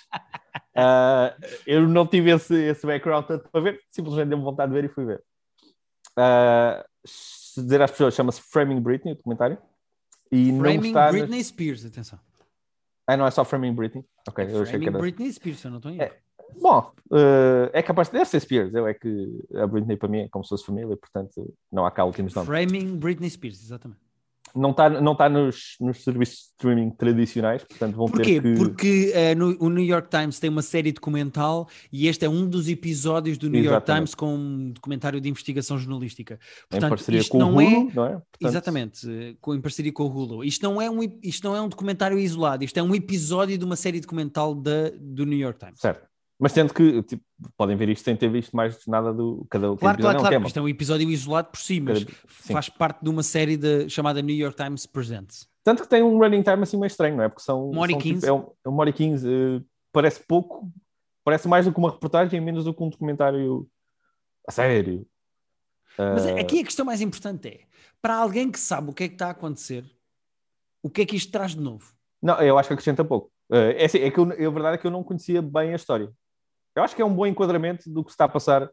[0.76, 1.34] Ah,
[1.66, 4.92] eu não tive esse, esse background tanto para ver, simplesmente deu-me vontade de ver e
[4.94, 5.22] fui ver.
[7.04, 9.58] Se dizer às pessoas, chama-se Framing Britney, o documentário.
[10.30, 12.18] E não Framing nas- Britney Spears, atenção.
[13.12, 14.04] Ah, não é só Framing Britney.
[14.28, 14.98] Ok, eu achei que era.
[14.98, 16.18] Britney Spears, eu não estou em É.
[16.60, 18.74] Bom, eh, é capaz de deve ser Spears.
[18.74, 21.90] Eu é que a Britney para mim é como se fosse família, portanto não há
[21.90, 22.48] cá últimos nomes.
[22.48, 24.00] Framing Britney Spears, exatamente.
[24.54, 28.40] Não está não tá nos, nos serviços de streaming tradicionais, portanto vão Porquê?
[28.40, 28.54] ter que.
[28.54, 32.46] Porque eh, no, o New York Times tem uma série documental e este é um
[32.46, 33.98] dos episódios do New York Exatamente.
[33.98, 36.34] Times com um documentário de investigação jornalística.
[36.34, 36.38] em
[36.68, 37.64] Portanto, parceria isto com o é.
[37.64, 38.10] Hulu, não é?
[38.10, 40.44] Portanto, Exatamente, com, em parceria com o Hulu.
[40.44, 43.64] Isto não, é um, isto não é um documentário isolado, isto é um episódio de
[43.64, 45.80] uma série documental da, do New York Times.
[45.80, 46.11] Certo.
[46.42, 47.22] Mas sendo que tipo,
[47.56, 50.18] podem ver isto sem ter visto mais nada do cada Claro, cada claro, episódio é
[50.18, 50.46] um claro.
[50.48, 53.88] Isto é um episódio isolado por si, mas Cada- faz parte de uma série de-
[53.88, 55.48] chamada New York Times Presents.
[55.62, 57.28] Tanto que tem um running time assim meio estranho, não é?
[57.28, 57.70] Porque são.
[57.70, 58.26] Uma hora e são, tipo, quinze.
[58.28, 59.28] é, um, é uma hora e quinze.
[59.32, 60.68] eh, parece pouco,
[61.22, 63.68] parece mais do que uma reportagem, menos do que um documentário
[64.48, 65.06] a sério.
[65.96, 67.60] Mas Eh, aqui a questão mais importante é,
[68.00, 69.84] para alguém que sabe o que é que está a acontecer,
[70.82, 71.92] o que é que isto traz de novo?
[72.20, 73.30] Não, eu acho que acrescenta pouco.
[73.52, 75.76] Eh, é, assim, é que eu, a verdade é que eu não conhecia bem a
[75.76, 76.10] história.
[76.74, 78.70] Eu acho que é um bom enquadramento do que se está a passar.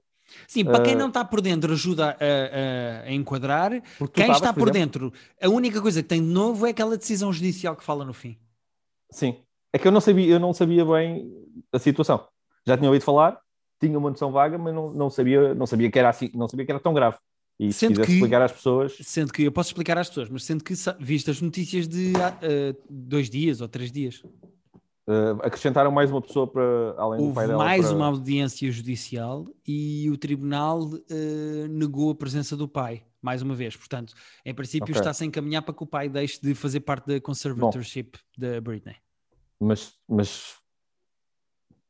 [0.47, 3.71] Sim, para quem Eh, não está por dentro ajuda a, a- a enquadrar.
[3.71, 3.81] Quem
[4.25, 7.33] estavas, está por exemplo- dentro, a única coisa que tem de novo é aquela decisão
[7.33, 8.37] judicial que fala no fim.
[9.11, 9.37] Sim.
[9.73, 11.31] É que eu não sabia, eu não sabia bem
[11.73, 12.27] a situação.
[12.65, 13.39] Já tinha ouvido falar,
[13.81, 16.65] tinha uma noção vaga, mas não, não sabia, não sabia que era assim, não sabia
[16.65, 17.17] que era tão grave.
[17.59, 20.29] E se Sendo quisesse que- explicar às pessoas, Sendo que, eu posso explicar às pessoas,
[20.29, 24.23] mas sendo que viste as notícias de eh, dois dias ou três dias,
[25.09, 26.61] eh, acrescentaram mais uma pessoa para
[26.97, 27.57] além do pai houve dela.
[27.63, 33.41] mais para- uma audiência judicial e o tribunal eh, negou a presença do pai, mais
[33.41, 33.75] uma vez.
[33.75, 34.13] Portanto,
[34.45, 34.95] em princípio Ok.
[35.01, 38.95] está-se a encaminhar para que o pai deixe de fazer parte da conservatorship da Britney.
[39.59, 40.55] Mas, mas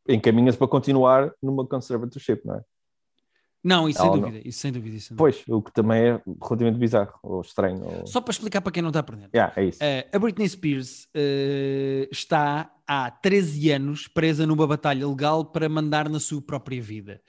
[0.07, 2.63] encaminha-se para continuar numa conservatorship, não é?
[3.63, 4.95] Não, isso sem Ela não- dúvida, isso sem dúvida.
[4.95, 5.37] Isso sem dúvida.
[5.45, 7.83] Pois, o que também é relativamente bizarro ou estranho.
[7.83, 8.07] Ou...
[8.07, 9.31] Só para explicar para quem não está por dentro.
[9.35, 9.79] Yeah, é isso.
[9.83, 16.07] Eh, a Britney Spears eh, está há 13 anos presa numa batalha legal para mandar
[16.09, 17.21] na sua própria vida.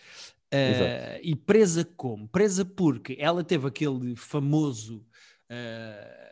[0.52, 2.28] Eh, e presa como?
[2.28, 5.04] Presa porque ela teve aquele famoso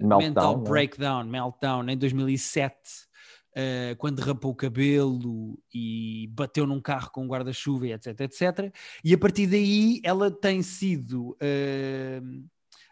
[0.00, 0.68] Meltdown, mental é?
[0.68, 3.07] breakdown, meltdown, em 2007,
[3.54, 8.74] eh, quando rapou o cabelo e bateu num carro com um guarda-chuva, etc, etc.
[9.04, 12.20] E a partir daí ela tem sido eh,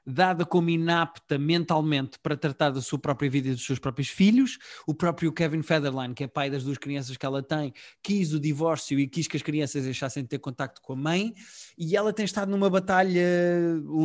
[0.06, 4.58] dada como inapta mentalmente para tratar da sua própria vida e dos seus próprios filhos.
[4.86, 8.38] O próprio Kevin Federline, que é pai das duas crianças que ela tem, quis o
[8.38, 11.34] divórcio e quis que as crianças deixassem de ter contacto com a mãe.
[11.76, 13.24] E ela tem estado numa batalha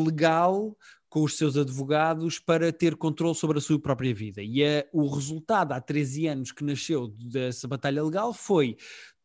[0.05, 0.75] legal
[1.11, 4.41] com os seus advogados para ter controle sobre a sua própria vida.
[4.41, 8.77] E é, o resultado, há 13 anos que nasceu dessa batalha legal, foi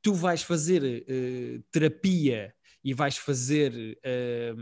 [0.03, 4.53] tu vais fazer eh, terapia e vais fazer eh,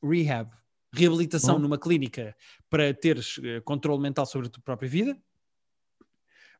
[0.00, 0.52] rehab,
[0.94, 2.36] reabilitação numa clínica
[2.70, 5.20] para teres eh, controle mental sobre a tua própria vida,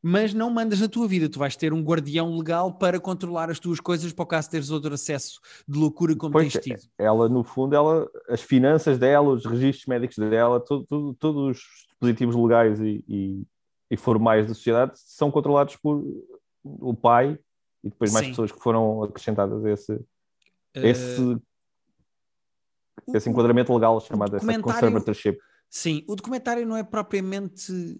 [0.01, 1.29] mas não mandas na tua vida.
[1.29, 4.69] Tu vais ter um guardião legal para controlar as tuas coisas para o caso teres
[4.71, 6.91] outro acesso de loucura como Pois, tens tido.
[6.97, 11.63] ela, no fundo, ela, as finanças dela, os registros médicos dela, tudo- tudo- todos os
[11.89, 13.43] dispositivos legais e, e-
[13.91, 16.03] e formais da sociedade são controlados por
[16.63, 17.37] o pai
[17.83, 18.31] e depois mais Sim.
[18.31, 19.93] pessoas que foram acrescentadas a esse,
[20.73, 21.37] Eh, esse,
[23.13, 25.37] esse enquadramento legal chamado essa conservatorship.
[25.69, 27.99] Sim, o documentário não é propriamente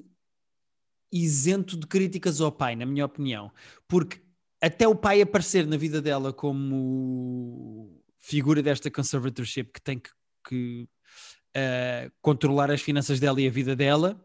[1.11, 3.51] isento de críticas ao pai, na minha opinião,
[3.87, 4.21] porque
[4.61, 10.09] até o pai aparecer na vida dela como figura desta conservatorship que tem que,
[10.47, 10.87] que,
[11.53, 14.23] eh, controlar as finanças dela e a vida dela,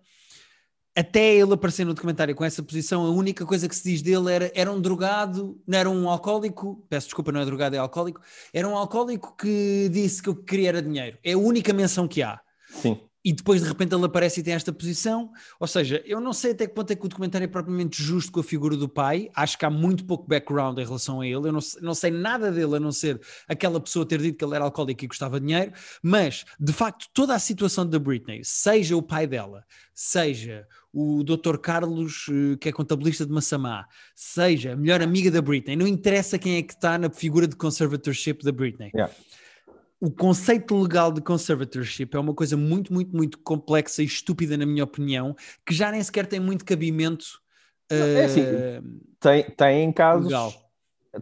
[0.97, 4.33] até ele aparecer no documentário com essa posição, a única coisa que se diz dele
[4.33, 8.23] era, era um drogado, não era um alcoólico, peço desculpa, não é drogado, é alcoólico,
[8.53, 11.19] era um alcoólico que disse que o que queria era dinheiro.
[11.23, 12.41] É a única menção que há.
[12.71, 15.33] Sim, e depois de repente ele aparece e tem esta posição.
[15.59, 18.31] Ou seja, eu não sei até que ponto é que o documentário é propriamente justo
[18.31, 19.29] com a figura do pai.
[19.35, 21.49] Acho que há muito pouco background em relação a ele.
[21.49, 24.55] Eu não, não sei nada dele a não ser aquela pessoa ter dito que ele
[24.55, 25.73] era alcoólico e gostava de dinheiro.
[26.01, 31.59] Mas, de facto, toda a situação da Britney, seja o pai dela, seja o Dr.
[31.59, 36.39] Carlos, eh, que é contabilista de Massamá, seja a melhor amiga da Britney, não interessa
[36.39, 39.13] quem é que está na figura de conservatorship da Britney Yeah.
[40.01, 44.67] O conceito legal de conservatorship é uma coisa muito, muito, muito complexa e estúpida, na
[44.67, 47.41] minha opinião, que já nem sequer tem muito cabimento.
[47.91, 48.83] é assim, eh,
[49.19, 50.27] tem, tem casos.
[50.27, 50.53] Legal.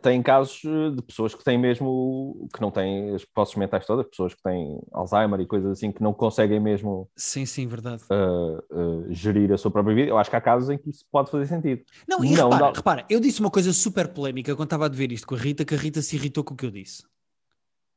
[0.03, 4.05] Tem casos eh, de pessoas que têm mesmo, que não têm as posses mentais todas,
[4.07, 8.03] pessoas que têm Alzheimer e coisas assim, que não conseguem mesmo sim, sim, verdade.
[8.11, 10.09] uh, uh, gerir a sua própria vida.
[10.09, 11.85] Eu acho que há casos em que isso pode fazer sentido.
[12.09, 12.73] Não, e Não, repara, não.
[12.73, 15.65] repara, eu disse uma coisa super polémica quando estava a ver isto com a Rita,
[15.65, 17.05] que a Rita se irritou com o que eu disse.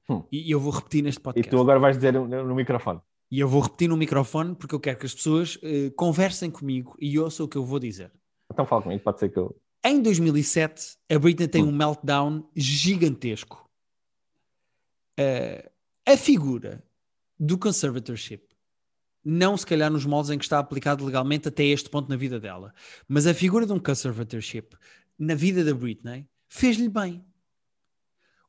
[0.10, 0.24] Hum.
[0.32, 1.50] E eu vou repetir neste E podcast.
[1.50, 3.00] tu agora vais dizer no, no microfone.
[3.30, 6.96] E eu vou repetir no microfone porque eu quero que as pessoas eh, conversem comigo
[7.00, 8.12] e ouçam o que eu vou dizer.
[8.52, 9.60] Então fala comigo, pode ser que eu.
[9.84, 11.67] Em 2007, a Britney tem Hum.
[11.70, 13.70] um meltdown gigantesco.
[15.20, 15.70] Eh,
[16.06, 16.84] a figura
[17.39, 18.43] do conservatorship,
[19.24, 22.39] não se calhar nos moldes em que está aplicado legalmente até este ponto na vida
[22.39, 22.74] dela,
[23.08, 24.70] mas a figura de um conservatorship
[25.20, 27.24] na vida da Britney fez-lhe bem.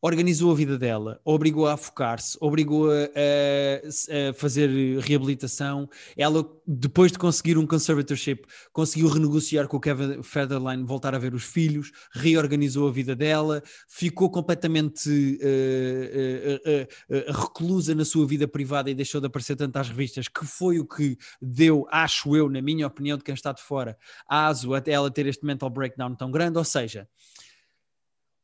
[0.01, 5.91] Organizou a vida dela, obrigou-a a focar-se, obrigou-a a, a fazer reabilitação.
[6.17, 11.35] Ela, depois de conseguir um conservatorship, conseguiu renegociar com o Kevin Federline, voltar a ver
[11.35, 18.47] os filhos, reorganizou a vida dela, ficou completamente eh, eh, eh, reclusa na sua vida
[18.47, 22.49] privada e deixou de aparecer tanto às revistas, que foi o que deu, acho eu,
[22.49, 26.15] na minha opinião, de quem está de fora, aso até ela ter este mental breakdown
[26.15, 26.57] tão grande.
[26.57, 27.09] Ou seja,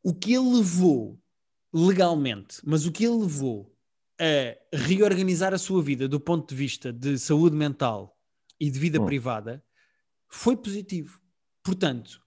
[0.02, 1.16] o que ele levou
[1.74, 3.74] legalmente, mas o que ele levou
[4.20, 8.16] a reorganizar a sua vida do ponto de vista de saúde mental
[8.60, 9.06] e de vida Hum.
[9.06, 9.62] privada
[10.28, 11.20] foi positivo.
[11.64, 12.20] Portanto,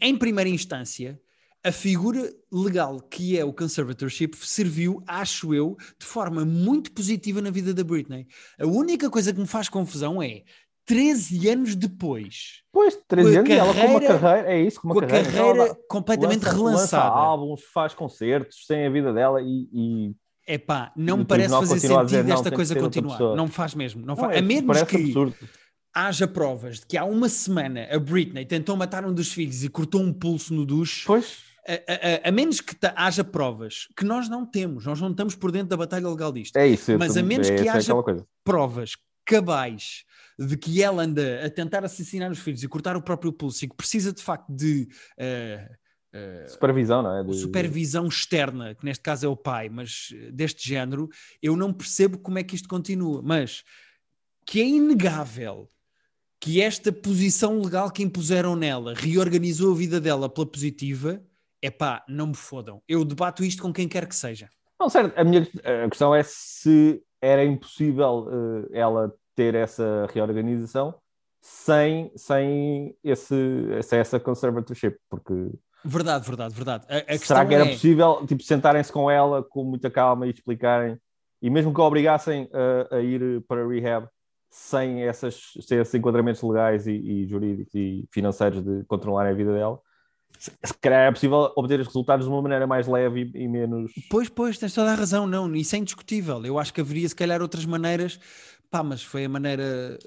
[0.00, 1.20] em primeira instância,
[1.62, 7.50] a figura legal que é o conservatorship serviu, acho eu, de forma muito positiva na
[7.50, 8.26] vida da Britney.
[8.58, 10.42] A única coisa que me faz confusão é
[10.86, 14.60] 13 anos depois, Pois, 13 Com a anos e ela com uma carreira- carreira, é
[14.62, 15.24] isso, com uma com carreira.
[15.32, 17.08] carreira Ela completamente lança, relançada.
[17.08, 19.68] Lança álbuns, faz concertos, tem a vida dela e.
[19.72, 20.14] e-
[20.48, 23.18] Epá, não me parece fazer dizer, sentido não, esta coisa continuar.
[23.36, 24.00] Não faz mesmo.
[24.00, 24.34] Não Não, faz.
[24.34, 25.34] é, a menos que absurdo.
[25.94, 29.68] haja provas de que há uma semana a Britney tentou matar um dos filhos e
[29.68, 31.38] cortou um pulso no duche, Pois,
[31.68, 31.76] a, a-
[32.26, 35.68] a- a menos que haja provas que nós não temos, nós não estamos por dentro
[35.68, 36.96] da batalha legal disto, é isso.
[36.98, 37.94] Mas a menos é, que é haja-
[38.44, 40.04] provas cabais
[40.46, 43.68] de que ela anda a tentar assassinar os filhos e cortar o próprio pulso e
[43.68, 45.68] que precisa de facto de eh,
[46.48, 47.22] supervisão, não é?
[47.22, 47.34] De...
[47.34, 51.08] Supervisão externa, que neste caso é o pai, mas deste género,
[51.42, 53.20] eu não percebo como é que isto continua.
[53.22, 53.62] Mas
[54.46, 55.68] que é inegável
[56.40, 61.22] que esta posição legal que impuseram nela reorganizou a vida dela pela positiva,
[61.60, 62.82] é pá, não me fodam.
[62.88, 64.48] Eu debato isto com quem quer que seja.
[64.80, 65.16] Não, certo.
[65.18, 65.46] A minha
[65.84, 70.94] a questão é se era impossível uh, ela ter essa reorganização
[71.40, 73.34] sem, sem esse,
[73.90, 75.32] essa conservatorship, porque...
[75.82, 76.86] Verdade, verdade, verdade.
[76.90, 77.72] A, a será que era é...
[77.72, 80.98] possível, tipo, sentarem-se com ela com muita calma e explicarem,
[81.40, 84.06] e mesmo que a obrigassem a, a ir para rehab,
[84.50, 89.54] sem, essas, sem esses enquadramentos legais e, e jurídicos e financeiros de controlarem a vida
[89.54, 89.80] dela,
[90.38, 93.90] se calhar é possível obter os resultados de uma maneira mais leve e, e, menos.
[94.10, 96.44] Pois, pois, tens toda a razão, não, isso é indiscutível.
[96.44, 98.18] Eu acho que haveria, se calhar, outras maneiras,
[98.70, 99.98] pá, mas foi a maneira.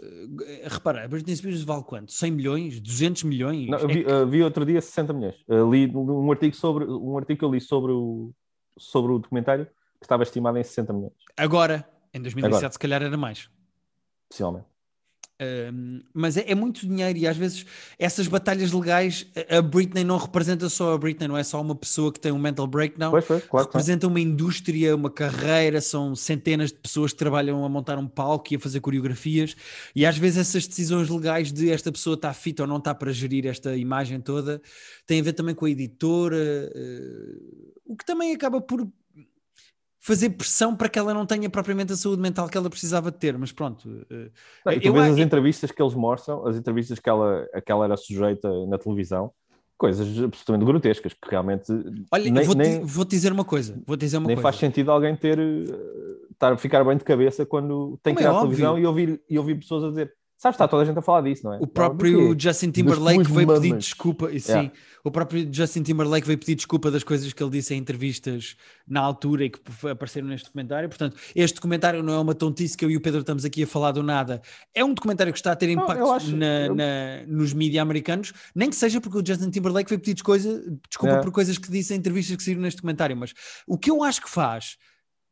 [0.48, 2.12] Eh, repara, a Britney Spears vale quanto?
[2.12, 2.80] 100 milhões?
[2.80, 3.68] 200 milhões?
[3.68, 5.36] Não, vi, é uh, vi, outro dia 60 milhões.
[5.48, 8.34] Uh, li um artigo sobre um artigo que eu li sobre o,
[8.78, 11.14] sobre o documentário que estava estimado em 60 milhões.
[11.38, 12.72] Agora, em 2007, Agora.
[12.72, 13.50] se calhar era mais
[14.30, 14.73] possivelmente.
[15.44, 17.66] Um, mas é, é, muito dinheiro e às vezes
[17.98, 22.12] essas batalhas legais, a Britney não representa só a Britney, não é só uma pessoa
[22.12, 26.72] que tem um mental breakdown, pois foi, claro, representa uma indústria, uma carreira, são centenas
[26.72, 29.56] de pessoas que trabalham a montar um palco e a fazer coreografias,
[29.96, 33.12] e às vezes essas decisões legais de esta pessoa está fit ou não está para
[33.12, 34.62] gerir esta imagem toda,
[35.06, 38.88] têm a ver também com a editora, uh, o que também acaba por
[40.04, 43.38] fazer pressão para que ela não tenha propriamente a saúde mental que ela precisava ter,
[43.38, 43.88] mas pronto.
[43.88, 44.30] Uh,
[44.66, 47.62] não, e tu eu, vês as entrevistas que eles mostram, as entrevistas que ela, a
[47.62, 49.32] que ela era sujeita na televisão,
[49.78, 51.72] coisas absolutamente grotescas, que realmente...
[52.12, 54.44] Olha, nem, vou-te nem, vou dizer uma coisa, vou dizer uma nem coisa.
[54.44, 58.26] faz sentido alguém ter, uh, estar, ficar bem de cabeça quando tem Como que ir
[58.26, 58.50] é à óbvio.
[58.50, 60.14] televisão e ouvir, e ouvir pessoas a dizer
[60.44, 61.58] Sabes, está toda a gente a falar disso, não é?
[61.62, 64.72] O próprio Justin Timberlake veio pedir desculpa, sim, yeah.
[65.02, 69.00] o próprio Justin Timberlake veio pedir desculpa das coisas que ele disse em entrevistas na
[69.00, 70.90] altura e que apareceram neste documentário.
[70.90, 73.68] Portanto, este documentário não é uma tontice que eu e o Pedro estamos aqui a
[73.68, 74.42] falar do nada.
[74.76, 76.76] É um documentário que está a ter impacto não, acho, na, eu...
[76.76, 80.38] na, nos mídias americanos, nem que seja porque o Justin Timberlake veio pedir desculpa
[81.04, 81.24] yeah.
[81.24, 83.16] por coisas que disse em entrevistas que saíram neste documentário.
[83.16, 83.34] Mas
[83.66, 84.76] o que eu acho que faz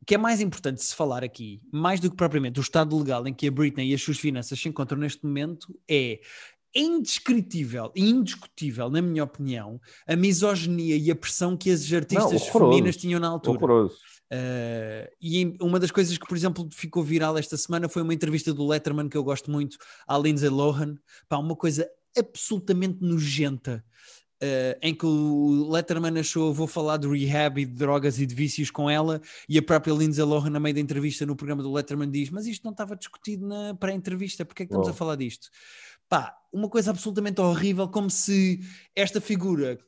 [0.06, 3.34] que é mais importante se falar aqui, mais do que propriamente o estado legal em
[3.34, 6.20] que a Britney e as suas finanças se encontram neste momento, é
[6.74, 12.52] indescritível e indiscutível, na minha opinião, a misoginia e a pressão que as artistas Não,
[12.52, 13.58] femininas tinham na altura.
[13.58, 13.96] Horroroso.
[14.32, 18.52] Uh, e uma das coisas que, por exemplo, ficou viral esta semana foi uma entrevista
[18.54, 19.76] do Letterman que eu gosto muito
[20.08, 20.96] à Lindsay Lohan.
[21.28, 21.86] Pá, uma coisa
[22.16, 23.84] absolutamente nojenta
[24.42, 28.34] Uh, em que o Letterman achou vou falar de rehab e de drogas e de
[28.34, 31.72] vícios com ela e a própria Lindsay Lohan na meio da entrevista no programa do
[31.72, 34.90] Letterman diz mas isto não estava discutido na pré-entrevista, porque é que estamos oh.
[34.90, 35.48] a falar disto?
[36.08, 38.58] Pá, uma coisa absolutamente horrível, como se
[38.96, 39.78] esta figura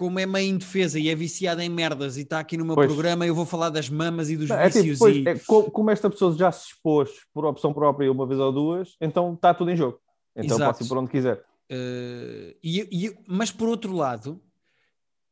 [0.00, 2.90] como é meio indefesa e é viciada em merdas e está aqui no meu pois.
[2.90, 4.84] programa, eu vou falar das mamas e dos é, vícios.
[4.84, 5.28] Tipo, pois, e...
[5.28, 9.34] é, como esta pessoa já se expôs por opção própria uma vez ou duas, então
[9.34, 10.00] está tudo em jogo.
[10.34, 10.72] Então Exato.
[10.72, 11.44] pode ir por onde quiser.
[11.70, 14.42] Uh, e, e, mas por outro lado,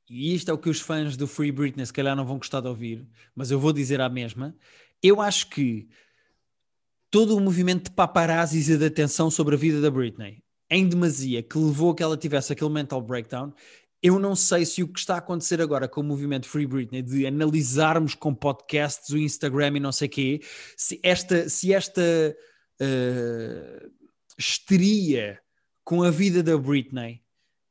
[0.08, 2.60] e isto é o que os fãs do Free Britney se calhar não vão gostar
[2.60, 4.56] de ouvir, mas eu vou dizer a mesma,
[5.02, 5.88] eu acho que
[7.10, 11.42] todo o movimento de paparazzis e de atenção sobre a vida da Britney, em demasia,
[11.42, 13.52] que levou a que ela tivesse aquele mental breakdown,
[14.00, 17.02] eu não sei se o que está a acontecer agora com o movimento Free Britney,
[17.02, 20.40] de analisarmos com podcasts, o Instagram e não sei quê,
[20.76, 22.36] se esta, se esta
[22.80, 23.90] uh,
[24.38, 25.40] histeria
[25.88, 27.22] com a vida da Britney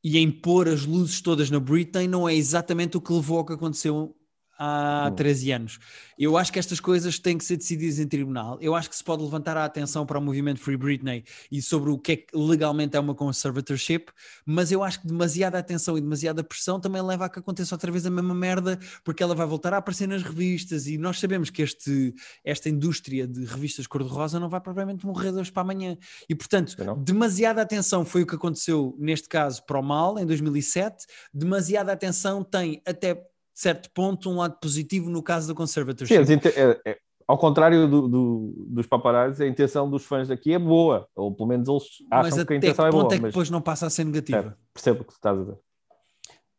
[0.04, 3.46] e em pôr as luzes todas na Britney não é exatamente o que levou ao
[3.46, 4.17] que aconteceu
[4.58, 5.80] há 13 anos.
[6.18, 8.58] Eu acho que estas coisas têm que ser decididas em tribunal.
[8.60, 11.92] Eu acho que se pode levantar a atenção para o movimento Free Britney e sobre
[11.92, 14.08] o que é que legalmente é uma conservatorship,
[14.46, 17.92] mas eu acho que demasiada atenção e demasiada pressão também leva a que aconteça outra
[17.92, 21.50] vez a mesma merda, porque ela vai voltar a aparecer nas revistas e nós sabemos
[21.50, 25.98] que este, esta indústria de revistas cor-de-rosa não vai provavelmente morrer de hoje para amanhã.
[26.28, 31.06] E portanto, demasiada atenção foi o que aconteceu neste caso para o mal em 2007,
[31.34, 36.26] demasiada atenção tem até certo ponto, um lado positivo no caso do conservatorship.
[36.26, 40.60] Sim, é, é, ao contrário do, do, dos paparazzi, a intenção dos fãs daqui é
[40.60, 43.04] boa, ou pelo menos eles acham que a intenção que é boa.
[43.06, 44.56] Mas é que depois não passa a ser negativa.
[44.56, 45.58] É, percebo o que estás a dizer.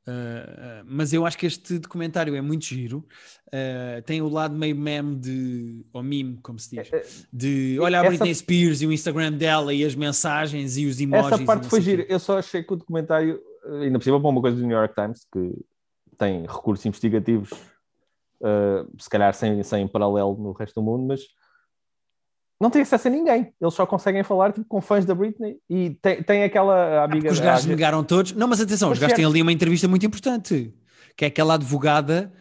[0.09, 3.07] Uh, mas eu acho que este documentário é muito giro.
[3.47, 7.79] Uh, tem o lado meio meme de, ou meme, como se diz, é, é, de
[7.79, 8.09] olha a essa...
[8.09, 11.33] Britney Spears e o Instagram dela e as mensagens e os emojis.
[11.33, 12.05] Essa parte foi gira.
[12.09, 13.41] Eu só achei que o documentário,
[13.83, 15.53] ainda por cima, para uma coisa do New York Times, que
[16.19, 21.21] tem recursos investigativos, uh, se calhar sem, sem paralelo no resto do mundo, mas
[22.61, 23.55] não têm acesso a ninguém.
[23.61, 27.29] Eles só conseguem falar tipo, com fãs da Britney e tem, tem aquela amiga.
[27.29, 28.33] Ah, os gajos negaram todos.
[28.33, 30.75] Não, mas atenção, mas os gajos têm ali uma entrevista muito importante,
[31.17, 32.33] que é aquela advogada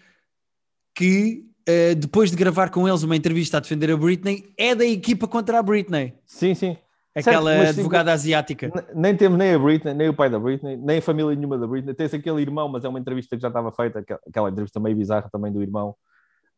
[0.96, 4.86] que uh, depois de gravar com eles uma entrevista a defender a Britney, é da
[4.86, 6.16] equipa contra a Britney.
[6.26, 6.78] Sim, sim.
[7.20, 8.72] Aquela certo, advogada asiática.
[8.94, 11.66] Nem temos nem a Britney, nem o pai da Britney, nem a família nenhuma da
[11.66, 11.94] Britney.
[11.94, 15.30] Tens aquele irmão, mas é uma entrevista que já estava feita, aquela entrevista meio bizarra
[15.32, 15.96] também do irmão,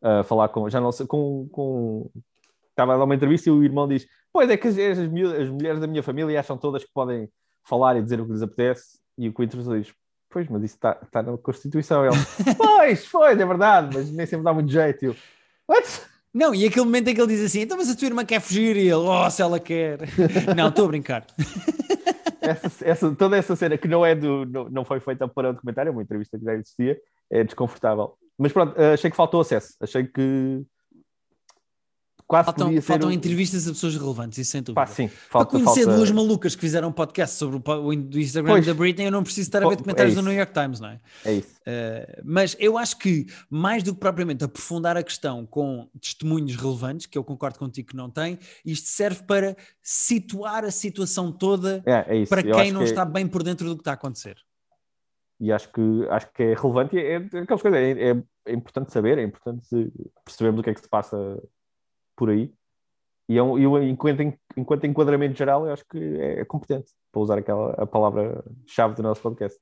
[0.01, 2.09] a uh, falar com, já não sei, com, com
[2.69, 5.49] estava a dar uma entrevista e o irmão diz: Pois é que as, as, as,
[5.49, 7.29] mulheres da minha família acham todas que podem
[7.63, 8.99] falar e dizer o que lhes apetece.
[9.17, 9.93] E o Quintus diz:
[10.29, 12.05] Pois, mas isso está, está na Constituição.
[12.05, 12.15] Ele:
[12.57, 15.05] Pois, pois, é verdade, mas nem sempre dá muito jeito.
[15.05, 15.15] Eu,
[15.69, 16.01] What?
[16.33, 18.39] Não, e aquele momento em que ele diz assim: Então, mas a tua irmã quer
[18.39, 18.75] fugir?
[18.75, 19.99] E ele: Oh, se ela quer.
[20.55, 21.25] não, estou a brincar.
[22.41, 24.45] essa, essa, toda essa cena que não é do.
[24.45, 26.99] Não, não foi feita para um documentário, é uma entrevista que já existia,
[27.29, 28.13] é desconfortável.
[28.37, 29.75] Mas pronto, achei que faltou acesso.
[29.81, 30.63] Achei que
[32.29, 34.75] quase faltam, faltam entrevistas a pessoas relevantes, isso sem dúvida.
[34.75, 35.97] Pá, sim, falta, Para conhecer falta...
[35.97, 39.47] duas malucas que fizeram um podcast sobre o, Instagram pois, da Britney, eu não preciso
[39.47, 40.99] estar a ver documentários é do New York Times, não é?
[41.25, 41.55] É isso.
[41.61, 47.07] Uh, mas eu acho que, mais do que propriamente aprofundar a questão com testemunhos relevantes,
[47.07, 52.21] que eu concordo contigo que não tem, isto serve para situar a situação toda é,
[52.21, 52.89] é para quem não que...
[52.89, 54.37] está bem por dentro do que está a acontecer.
[55.39, 58.53] E acho que, acho que é relevante e é, é aquelas coisas, é, é, é
[58.53, 59.67] importante saber, é importante
[60.23, 61.17] percebermos o que é que se passa
[62.19, 62.53] por aí.
[63.29, 64.21] E eu, é eu enquanto,
[64.57, 69.03] enquanto enquadramento geral, eu acho que é, é competente para usar aquela a palavra-chave do
[69.03, 69.57] nosso podcast.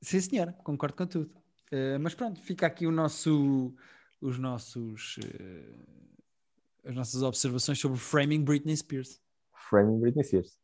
[0.00, 1.30] Sim, senhora, concordo com tudo.
[1.70, 3.74] Uh, mas pronto, fica aqui o nosso,
[4.20, 9.20] os nossos, uh, as nossas observações sobre Framing Britney Spears.
[9.68, 10.58] Framing Britney Spears.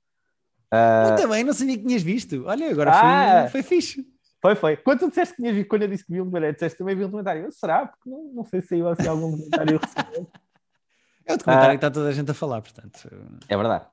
[0.72, 1.08] Uh...
[1.08, 2.44] Muito bem, não sabia que tinhas visto.
[2.46, 4.06] Olha, agora ah, foi, foi fixe.
[4.40, 4.76] Foi, foi.
[4.76, 6.94] Quando tu disseste que tinhas visto, quando eu disse que vi um documentário, disseste também
[6.94, 7.44] vi um documentário.
[7.44, 7.86] Eu, será?
[7.86, 10.30] Porque não, não sei se saiu assim algum documentário recente.
[11.26, 13.10] É o documentário ah, que está toda a gente a falar, portanto.
[13.48, 13.86] É verdade.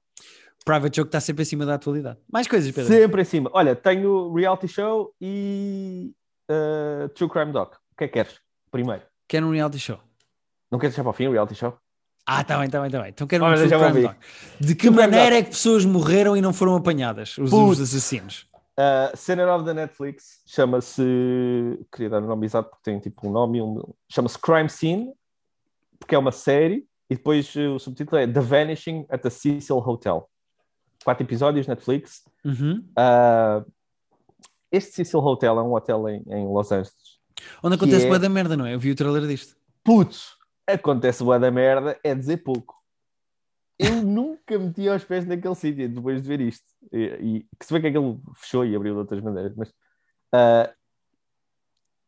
[0.63, 2.19] Private Joke está sempre acima da atualidade.
[2.31, 2.91] Mais coisas, Pedro?
[2.91, 3.49] Sempre acima.
[3.53, 6.13] Olha, tenho reality show e
[6.49, 7.73] uh, True Crime Doc.
[7.73, 8.39] O que é que queres?
[8.71, 9.01] Primeiro.
[9.27, 9.99] Quero um reality show.
[10.71, 11.77] Não queres deixar para o fim o reality show?
[12.25, 13.09] Ah, está bem, está bem, está bem.
[13.09, 14.15] Então quero um True Crime Doc.
[14.59, 17.38] De que maneira é que pessoas morreram e não foram apanhadas?
[17.38, 18.47] Os, os assassinos.
[18.79, 21.03] Uh, cena nova da Netflix chama-se.
[21.91, 23.61] Queria dar o um nome exato porque tem tipo um nome.
[23.61, 23.84] Um...
[24.09, 25.13] Chama-se Crime Scene,
[25.99, 29.78] porque é uma série e depois uh, o subtítulo é The Vanishing at the Cecil
[29.78, 30.28] Hotel.
[31.03, 32.24] Quatro episódios, Netflix.
[32.43, 32.84] Uhum.
[32.97, 33.72] Uh,
[34.72, 37.20] este Cecil Hotel é um hotel em, em Los Angeles.
[37.61, 38.20] Onde acontece é...
[38.20, 38.74] da merda, não é?
[38.74, 39.55] Eu vi o trailer disto.
[39.84, 40.32] Putz,
[40.66, 42.74] acontece boa da merda, é dizer pouco.
[43.78, 46.66] Eu nunca meti aos pés naquele sítio depois de ver isto.
[46.91, 50.74] E, e que se vê que aquilo fechou e abriu de outras maneiras, mas uh,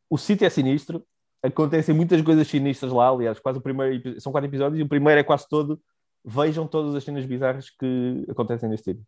[0.10, 1.06] o sítio é sinistro,
[1.46, 5.20] acontecem muitas coisas sinistras lá, aliás, quase o primeiro são quatro episódios e o primeiro
[5.20, 5.80] é quase todo
[6.26, 9.06] vejam todas as cenas bizarras que acontecem neste livro.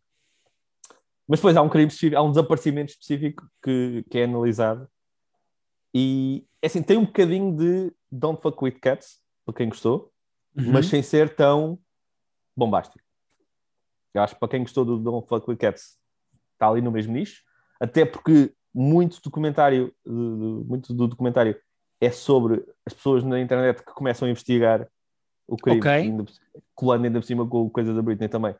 [1.26, 4.88] Mas depois há um crime, há um desaparecimento específico que, que é analisado
[5.92, 10.12] e é assim, tem um bocadinho de Don't Fuck With Cats, para quem gostou,
[10.56, 10.72] uhum.
[10.72, 11.78] mas sem ser tão
[12.56, 13.04] bombástico.
[14.14, 15.98] Eu acho que para quem gostou do Don't Fuck With Cats
[16.52, 17.42] está ali no mesmo nicho,
[17.80, 21.60] até porque muito documentário, muito do documentário
[22.00, 24.88] é sobre as pessoas na internet que começam a investigar
[25.46, 25.92] o crime, okay.
[25.92, 26.24] ainda,
[26.74, 28.54] colando ainda por cima com coisas da Britney também.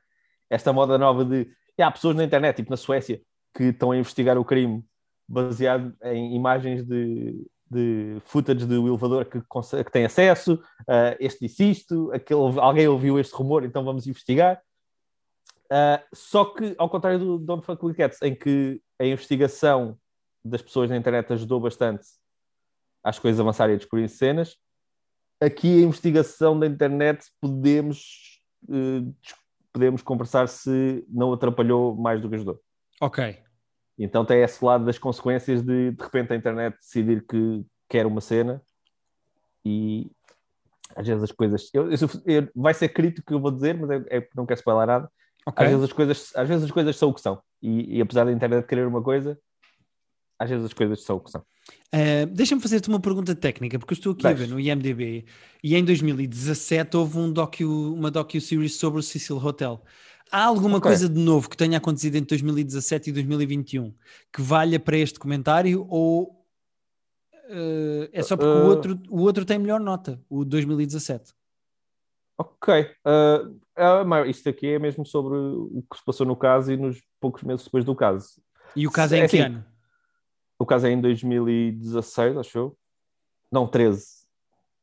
[0.50, 3.20] Esta moda nova de há pessoas na internet, tipo na Suécia,
[3.54, 4.84] que estão a investigar o crime
[5.28, 11.70] baseado em imagens de, de footage do elevador que, que tem acesso, uh, este disse
[11.70, 14.60] isto, aquele, alguém ouviu este rumor, então vamos investigar.
[15.66, 19.98] Uh, só que, ao contrário do Don't Fuck With Cats, em que a investigação
[20.42, 22.06] das pessoas na internet ajudou bastante
[23.08, 24.56] às coisas avançarem a descobrir cenas.
[25.40, 29.14] Aqui a investigação da internet podemos, uh,
[29.72, 32.60] podemos conversar se não atrapalhou mais do que ajudou.
[33.00, 33.38] Ok.
[33.98, 38.20] Então tem esse lado das consequências de de repente a internet decidir que quer uma
[38.20, 38.60] cena
[39.64, 40.10] e
[40.94, 41.70] às vezes as coisas.
[41.72, 41.96] Eu, eu,
[42.26, 45.10] eu, vai ser crítico que eu vou dizer, mas é, é não quero spoiler nada.
[45.46, 45.64] Okay.
[45.64, 47.40] Às, vezes as coisas, às vezes as coisas são o que são.
[47.62, 49.38] E, e apesar da internet querer uma coisa,
[50.38, 51.40] às vezes as coisas são o que são.
[51.94, 54.42] Uh, Deixa-me fazer-te uma pergunta técnica, porque eu estou aqui Deixe.
[54.42, 55.24] a ver no IMDB
[55.62, 59.82] e em 2017 houve um docu, uma docu-series sobre o Cecil Hotel.
[60.30, 60.90] Há alguma okay.
[60.90, 63.94] coisa de novo que tenha acontecido entre 2017 e 2021
[64.32, 66.44] que valha para este comentário ou
[67.48, 71.32] uh, é só porque uh, o, outro, o outro tem melhor nota, o 2017?
[72.36, 72.86] Ok.
[73.04, 77.42] Uh, isto aqui é mesmo sobre o que se passou no caso e nos poucos
[77.42, 78.40] meses depois do caso.
[78.76, 79.64] E o caso é, é em que assim, ano?
[80.58, 82.78] O caso é em 2016, acho eu.
[83.50, 84.04] Não, 13.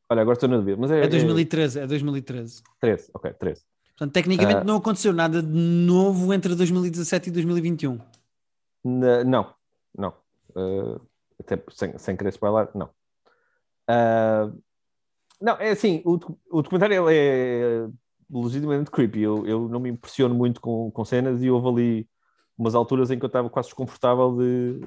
[0.10, 0.78] Olha, agora estou na dúvida.
[0.80, 2.64] Mas é, é 2013, é 2013.
[2.80, 3.62] 13, ok, 13.
[3.98, 8.00] Portanto, tecnicamente uh, não aconteceu nada de novo entre 2017 e 2021.
[8.84, 9.54] Não,
[9.98, 10.14] não.
[10.50, 11.02] Uh,
[11.40, 12.88] até sem, sem querer spoiler, não.
[13.90, 14.62] Uh,
[15.42, 16.14] não, é assim, o,
[16.52, 17.88] o documentário é
[18.30, 19.22] legitimamente creepy.
[19.22, 22.10] Eu, eu não me impressiono muito com, com cenas e houve ali
[22.58, 24.82] umas alturas em que eu estava quase desconfortável de.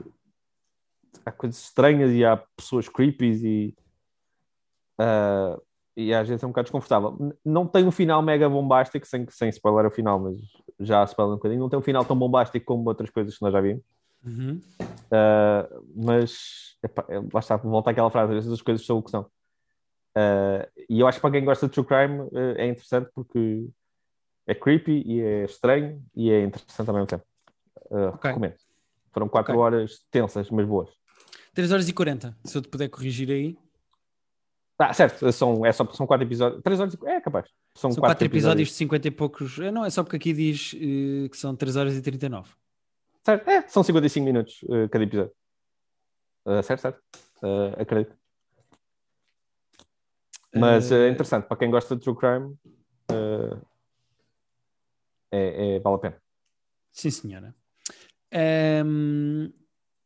[1.24, 3.74] Há coisas estranhas e há pessoas creepy e.
[5.00, 5.60] Uh,
[5.96, 7.34] e às vezes é um bocado desconfortável.
[7.44, 10.36] Não tem um final mega bombástico, sem, sem spoiler o final, mas
[10.78, 11.60] já spoiler um bocadinho.
[11.60, 13.82] Não tem um final tão bombástico como outras coisas que nós já vimos.
[14.24, 14.60] Uhum.
[14.80, 19.10] Uh, mas epá, lá está, volta àquela frase: às vezes as coisas são o que
[19.10, 19.22] são.
[20.16, 23.68] Uh, e eu acho que para quem gosta de true crime uh, é interessante porque
[24.46, 27.24] é creepy e é estranho e é interessante ao mesmo tempo.
[27.90, 28.30] Uh, okay.
[28.30, 28.56] Recomendo.
[29.12, 29.62] Foram 4 okay.
[29.62, 30.90] horas tensas, mas boas.
[31.54, 33.58] 3 horas e 40, se eu te puder corrigir aí.
[34.78, 36.62] Ah, certo, são, é só, são quatro episódios.
[36.62, 37.06] Três horas e...
[37.06, 37.46] É capaz.
[37.74, 39.58] São, são quatro, quatro episódios, episódios de 50 e poucos.
[39.58, 42.48] É, não, é só porque aqui diz uh, que são 3 horas e 39.
[43.24, 45.32] Certo, é, são 55 minutos uh, cada episódio.
[46.46, 47.02] Uh, certo, certo.
[47.76, 48.16] acredito.
[50.54, 52.56] Mas é interessante, para quem gosta de true crime,
[55.30, 56.22] é, é, vale a pena.
[56.92, 57.54] Sim, senhora.
[58.84, 59.50] Um,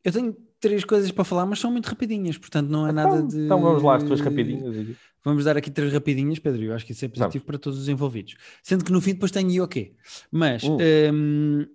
[0.03, 3.27] eu tenho três coisas para falar, mas são muito rapidinhas, portanto não é então, nada
[3.27, 3.37] de.
[3.37, 4.97] Então vamos lá, as tuas rapidinhas.
[5.23, 6.63] Vamos dar aqui três rapidinhas, Pedro.
[6.63, 8.35] Eu acho que isso é positivo para todos os envolvidos.
[8.61, 9.93] Sendo que no fim depois tenho o ok.
[10.29, 10.77] Mas uh.
[11.13, 11.65] um,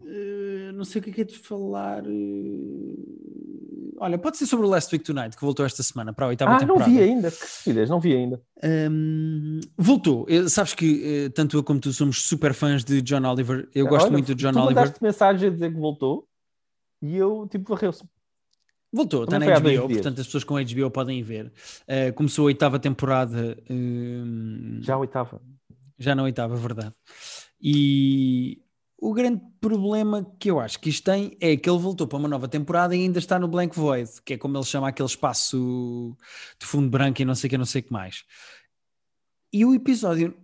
[0.00, 2.04] uh, não sei o que é que é de falar.
[4.00, 6.52] Olha, pode ser sobre o Last Week Tonight, que voltou esta semana para a oitava
[6.52, 6.84] ah, temporada.
[6.84, 8.40] Ah, não vi ainda, que filhas, não vi ainda.
[8.62, 10.26] Um, voltou.
[10.48, 13.68] Sabes que tanto eu como tu somos super fãs de John Oliver.
[13.74, 14.92] Eu gosto Olha, muito de John tu Oliver.
[14.92, 16.28] Tu mensagem a dizer que voltou?
[17.00, 18.04] e eu, tipo, varreu-se.
[18.92, 21.52] Voltou, está na HBO, portanto as pessoas com HBO podem ver.
[21.82, 23.56] Uh, começou a oitava temporada.
[23.70, 25.42] Uh, já a oitava.
[25.98, 26.94] Já na oitava, verdade.
[27.60, 28.62] E
[29.00, 32.28] o grande problema que eu acho que isto tem é que ele voltou para uma
[32.28, 36.16] nova temporada e ainda está no Blank Void, que é como ele chama aquele espaço
[36.58, 38.24] de fundo branco e não sei o que, não sei o que mais.
[39.52, 40.36] E o episódio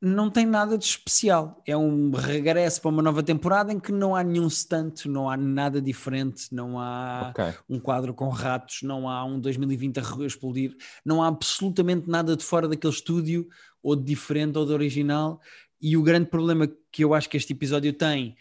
[0.00, 1.62] não tem nada de especial.
[1.64, 5.36] É um regresso para uma nova temporada em que não há nenhum stunt, não há
[5.36, 7.54] nada diferente, não há okay.
[7.68, 12.42] um quadro com ratos, não há um 2020 a explodir, não há absolutamente nada de
[12.42, 13.46] fora daquele estúdio,
[13.80, 15.40] ou de diferente ou de original.
[15.82, 18.36] E o grande problema que eu acho que este episódio tem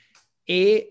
[0.47, 0.87] é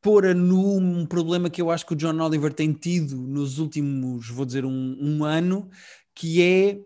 [0.00, 3.58] pôr a nu um problema que eu acho que o John Oliver tem tido nos
[3.58, 5.70] últimos, vou dizer, um, um ano,
[6.14, 6.80] que é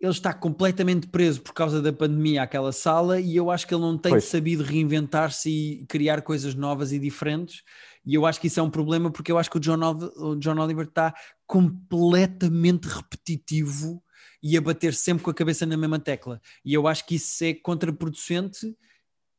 [0.00, 3.82] ele está completamente preso por causa da pandemia àquela sala e eu acho que ele
[3.82, 4.24] não tem pois.
[4.24, 7.62] sabido reinventar-se e criar coisas novas e diferentes.
[8.04, 9.78] E eu acho que isso é um problema porque eu acho que o John,
[10.16, 11.14] o John Oliver está
[11.46, 14.02] completamente repetitivo
[14.42, 16.40] e a bater sempre com a cabeça na mesma tecla.
[16.64, 18.76] E eu acho que isso é contraproducente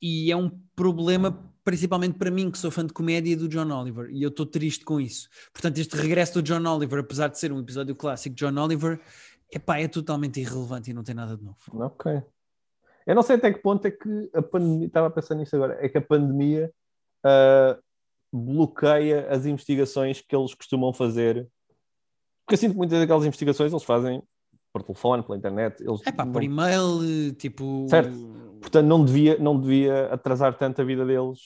[0.02, 4.10] e é um problema principalmente para mim que sou fã de comédia do John Oliver
[4.10, 5.30] e eu estou triste com isso.
[5.54, 9.00] Portanto, este regresso do John Oliver, apesar de ser um episódio clássico de John Oliver,
[9.52, 11.58] epá, é totalmente irrelevante e não tem nada de novo.
[11.74, 12.22] Ok.
[13.06, 15.78] Eu não sei até que ponto é que a pandemia, estava a pensar nisso agora,
[15.84, 16.72] é que a pandemia
[17.26, 17.82] uh,
[18.32, 21.48] bloqueia as investigações que eles costumam fazer.
[22.46, 24.24] Porque eu sinto que muitas daquelas investigações eles fazem
[24.72, 25.82] por telefone, pela internet.
[25.82, 26.32] Eles é pá, não...
[26.32, 27.86] por e-mail, tipo.
[27.90, 28.12] Certo.
[28.60, 31.40] Portanto, não devia, não devia atrasar tanto a vida deles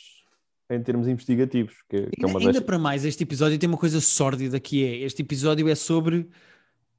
[0.69, 1.75] em termos investigativos.
[1.89, 4.97] Que, que é ainda, ainda para mais, este episódio tem uma coisa sórdida que é:
[4.97, 6.27] este episódio é sobre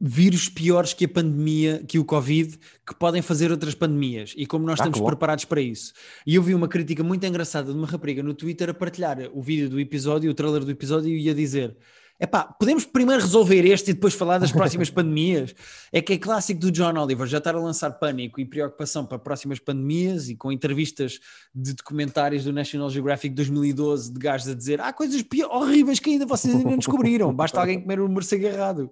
[0.01, 4.67] vírus piores que a pandemia, que o Covid, que podem fazer outras pandemias e como
[4.67, 5.93] nós ah, estamos preparados para isso.
[6.27, 9.41] E eu vi uma crítica muito engraçada de uma rapariga no Twitter a partilhar o
[9.41, 11.77] vídeo do episódio, o trailer do episódio e a dizer
[12.19, 15.55] Epá, podemos primeiro resolver este e depois falar das próximas pandemias.
[15.93, 19.19] É que é clássico do John Oliver já estar a lançar pânico e preocupação para
[19.19, 21.21] próximas pandemias e com entrevistas
[21.55, 26.25] de documentários do National Geographic 2012 de gajos a dizer há coisas horríveis que ainda
[26.25, 28.91] vocês ainda não descobriram, basta alguém comer um morcego errado.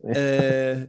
[0.00, 0.88] Uh,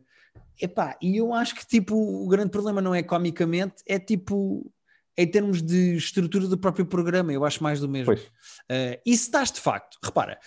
[0.61, 4.71] epá, e eu acho que tipo, o grande problema não é comicamente, é tipo
[5.17, 8.13] em termos de estrutura do próprio programa, eu acho mais do mesmo.
[8.13, 10.39] Uh, e se estás de facto, repara,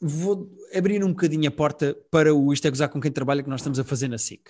[0.00, 3.50] vou abrir um bocadinho a porta para o Isto é Gozar com quem trabalha que
[3.50, 4.42] nós estamos a fazer na SIC.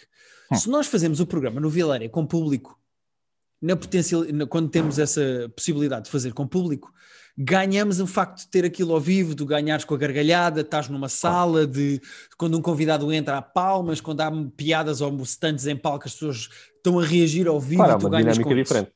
[0.51, 0.57] Hum.
[0.57, 2.79] Se nós fazemos o programa no Vilaria com público,
[3.61, 6.93] na potencial, quando temos essa possibilidade de fazer com público,
[7.37, 11.09] ganhamos o facto de ter aquilo ao vivo, de ganhares com a gargalhada, estás numa
[11.09, 12.01] sala, de
[12.37, 16.49] quando um convidado entra há palmas, quando há piadas ou stands em palco, as pessoas
[16.77, 18.93] estão a reagir ao vivo, claro, tu uma ganhas dinâmica diferente.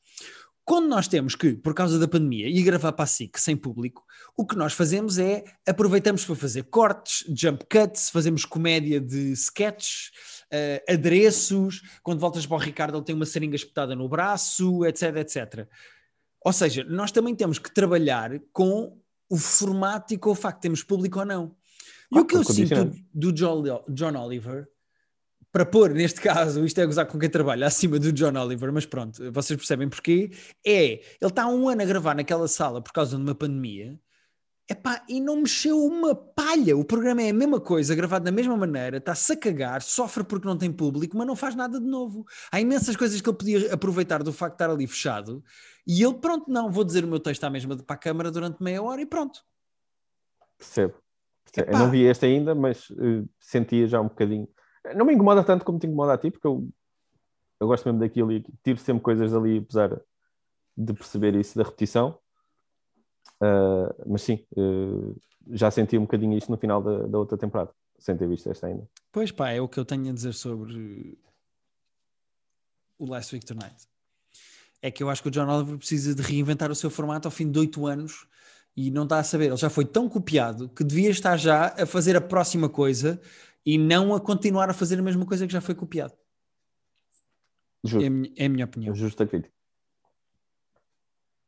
[0.65, 4.03] Quando nós temos que, por causa da pandemia, ir gravar para a SIC sem público,
[4.35, 10.09] o que nós fazemos é aproveitamos para fazer cortes, jump cuts, fazemos comédia de sketches,
[10.51, 11.83] uh, adereços.
[12.01, 15.67] Quando voltas para o Ricardo, ele tem uma seringa espetada no braço, etc, etc.
[16.43, 18.99] Ou seja, nós também temos que trabalhar com
[19.29, 21.55] o formato e com o facto de termos público ou não.
[22.11, 24.67] E ah, o que eu sinto do John, John Oliver
[25.51, 28.85] para pôr, neste caso, isto é gozar com quem trabalha, acima do John Oliver, mas
[28.85, 30.31] pronto, vocês percebem porquê,
[30.65, 33.97] é, ele está um ano a gravar naquela sala por causa de uma pandemia,
[34.69, 38.57] epá, e não mexeu uma palha, o programa é a mesma coisa, gravado da mesma
[38.57, 42.25] maneira, está-se a cagar, sofre porque não tem público, mas não faz nada de novo.
[42.51, 45.41] Há imensas coisas que ele podia aproveitar do facto de estar ali fechado,
[45.87, 48.61] e ele, pronto, não, vou dizer o meu texto à mesma para a câmara durante
[48.61, 49.39] meia hora e pronto.
[50.57, 50.95] Percebo.
[51.45, 51.71] Percebo.
[51.71, 54.47] Eu não vi este ainda, mas uh, sentia já um bocadinho
[54.93, 56.67] não me incomoda tanto como te incomoda a ti, porque eu,
[57.59, 60.01] eu gosto mesmo daquilo e tiro sempre coisas ali, apesar
[60.77, 62.17] de perceber isso da repetição.
[63.41, 65.15] Uh, mas sim, uh,
[65.51, 68.67] já senti um bocadinho isto no final da, da, outra temporada, sem ter visto esta
[68.67, 68.87] ainda.
[69.11, 71.17] Pois pá, é o que eu tenho a dizer sobre
[72.97, 73.87] o Last Week Tonight.
[74.81, 77.31] É que eu acho que o John Oliver precisa de reinventar o seu formato ao
[77.31, 78.27] fim de oito anos
[78.75, 79.45] e não está a saber.
[79.45, 83.19] Ele já foi tão copiado que devia estar já a fazer a próxima coisa
[83.65, 86.13] e não a continuar a fazer a mesma coisa que já foi copiado.
[87.83, 88.03] Justo.
[88.03, 88.93] É, é a minha opinião.
[88.93, 89.53] Justo crítica.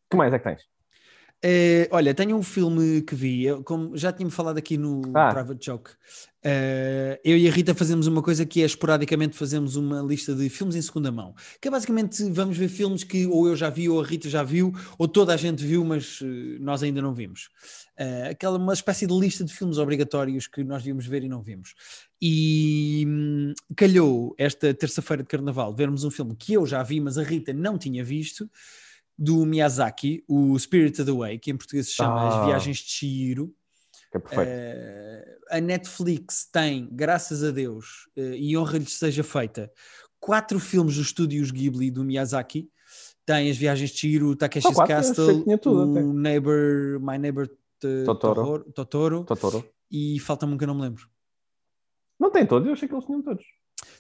[0.08, 0.78] O que mais é que tens?
[1.46, 5.32] Uh, olha, tenho um filme que vi, eu, como já tínhamos falado aqui no ah.
[5.32, 5.92] Private Joke.
[6.44, 10.50] Uh, eu e a Rita fazemos uma coisa que é esporadicamente fazemos uma lista de
[10.50, 11.36] filmes em segunda mão.
[11.62, 14.42] Que é basicamente vamos ver filmes que ou eu já vi, ou a Rita já
[14.42, 16.26] viu, ou toda a gente viu, mas uh,
[16.60, 17.50] nós ainda não vimos.
[18.32, 21.76] aquela uma espécie de lista de filmes obrigatórios que nós devíamos ver e não vimos.
[22.22, 27.18] E hum, calhou esta terça-feira de carnaval vermos um filme que eu já vi, mas
[27.18, 28.50] a Rita não tinha visto
[29.18, 33.54] do Miyazaki, o Spirited Away, que em português se chama ah, As Viagens de Chihiro.
[34.14, 34.50] é perfeito.
[34.50, 39.72] Uh, a Netflix tem, graças a Deus, uh, e honra-lhes seja feita,
[40.20, 42.70] quatro filmes dos estúdios Ghibli do Miyazaki.
[43.26, 47.50] Tem As Viagens de Chihiro, Takeshi's ah, Castle, tudo, o Neighbor, My Neighbor
[48.06, 48.64] Totoro.
[48.74, 49.70] Totoro, Totoro.
[49.92, 51.10] E falta-me um que eu não me lembro.
[52.20, 53.44] Não tem todos, eu achei que eles tinham todos.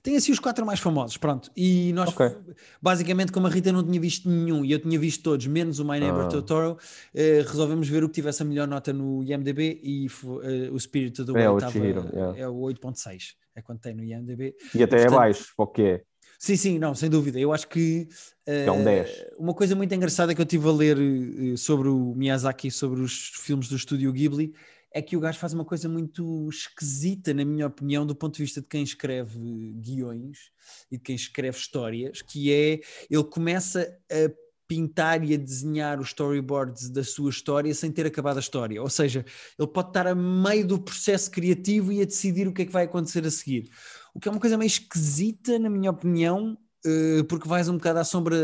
[0.01, 1.51] Tem assim os quatro mais famosos, pronto.
[1.55, 2.35] E nós, okay.
[2.81, 5.85] basicamente, como a Rita não tinha visto nenhum e eu tinha visto todos, menos o
[5.85, 6.27] My Neighbor ah.
[6.27, 6.77] Totoro,
[7.13, 11.23] eh, resolvemos ver o que tivesse a melhor nota no IMDB e eh, o Spirit
[11.23, 12.39] do Way é, estava, yeah.
[12.39, 14.55] é o 8.6, é quanto tem no IMDB.
[14.73, 16.01] E até Portanto, é baixo, o que é?
[16.39, 17.39] Sim, sim, não, sem dúvida.
[17.39, 18.07] Eu acho que
[18.47, 19.25] uh, é um 10.
[19.39, 23.31] uma coisa muito engraçada que eu estive a ler uh, sobre o Miyazaki, sobre os
[23.35, 24.53] filmes do estúdio Ghibli,
[24.91, 28.43] é que o gajo faz uma coisa muito esquisita, na minha opinião, do ponto de
[28.43, 29.39] vista de quem escreve
[29.81, 30.51] guiões
[30.91, 32.79] e de quem escreve histórias, que é
[33.09, 34.31] ele começa a
[34.67, 38.81] pintar e a desenhar os storyboards da sua história sem ter acabado a história.
[38.81, 39.25] Ou seja,
[39.57, 42.71] ele pode estar a meio do processo criativo e a decidir o que é que
[42.71, 43.69] vai acontecer a seguir.
[44.13, 47.99] O que é uma coisa meio esquisita, na minha opinião, eh, porque vais um bocado
[47.99, 48.35] à sombra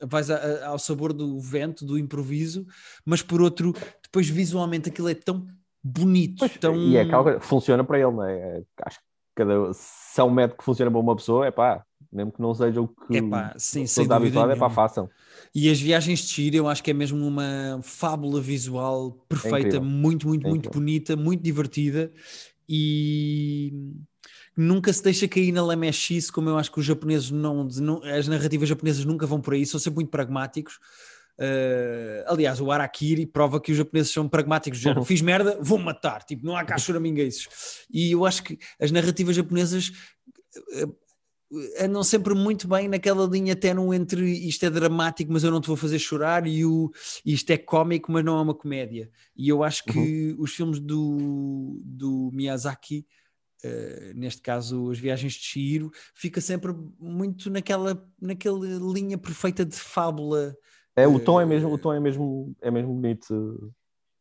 [0.00, 2.66] vais a, a, ao sabor do vento, do improviso,
[3.04, 5.46] mas por outro, depois visualmente aquilo é tão
[5.82, 6.40] bonito.
[6.40, 6.76] Pois, tão...
[6.76, 8.62] E é que funciona para ele, não é?
[8.84, 12.32] Acho que cada, se é um método que funciona para uma pessoa, é pá, mesmo
[12.32, 15.08] que não seja o que Epá, sim, sem está habituado, é pá, façam.
[15.54, 19.80] E as viagens de Chile eu acho que é mesmo uma fábula visual perfeita, é
[19.80, 22.10] muito, muito, é muito bonita, muito divertida
[22.68, 23.72] e
[24.58, 28.26] nunca se deixa cair na lamechice, como eu acho que os japoneses não, não, as
[28.26, 30.80] narrativas japonesas nunca vão por aí, são sempre muito pragmáticos.
[31.38, 35.04] Uh, aliás, o Arakiri prova que os japoneses são pragmáticos, já uhum.
[35.04, 37.46] fiz merda, vou matar, tipo, não há cá choramingueiros.
[37.88, 39.92] E eu acho que as narrativas japonesas
[40.56, 40.96] uh,
[41.80, 45.68] andam sempre muito bem naquela linha no entre isto é dramático, mas eu não te
[45.68, 46.90] vou fazer chorar, e o
[47.24, 49.08] isto é cómico, mas não é uma comédia.
[49.36, 50.42] E eu acho que uhum.
[50.42, 53.06] os filmes do, do Miyazaki
[53.64, 59.74] Uh, neste caso as viagens de Chihiro, fica sempre muito naquela, naquela linha perfeita de
[59.74, 60.56] fábula.
[60.94, 63.72] É, o tom é mesmo, o tom é mesmo, é mesmo bonito.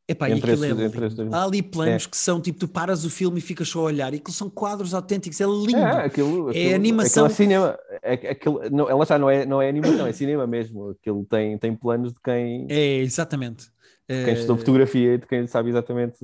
[0.07, 2.09] Epá, entre esses, é entre esses Há ali planos é.
[2.09, 4.49] que são tipo, tu paras o filme e ficas só a olhar, e aquilo são
[4.49, 5.75] quadros autênticos, é lindo.
[5.75, 7.29] É, aquilo, aquilo, é animação.
[7.29, 10.91] cinema, é, aquilo, não, ela já não é, não é animação, é cinema mesmo.
[10.91, 12.65] Aquilo tem, tem planos de quem.
[12.69, 13.65] É, exatamente.
[14.09, 16.17] De quem estudou fotografia e de quem sabe exatamente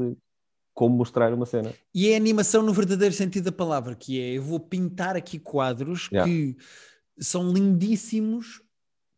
[0.74, 1.74] como mostrar uma cena.
[1.94, 6.10] E é animação no verdadeiro sentido da palavra, que é eu vou pintar aqui quadros
[6.12, 6.30] yeah.
[6.30, 6.58] que
[7.20, 8.62] são lindíssimos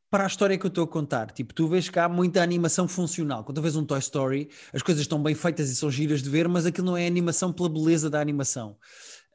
[0.09, 1.31] para a história que eu estou a contar.
[1.31, 3.43] Tipo, tu vês que há muita animação funcional.
[3.43, 6.29] Quando tu vês um Toy Story, as coisas estão bem feitas e são giras de
[6.29, 8.77] ver, mas aquilo não é animação pela beleza da animação.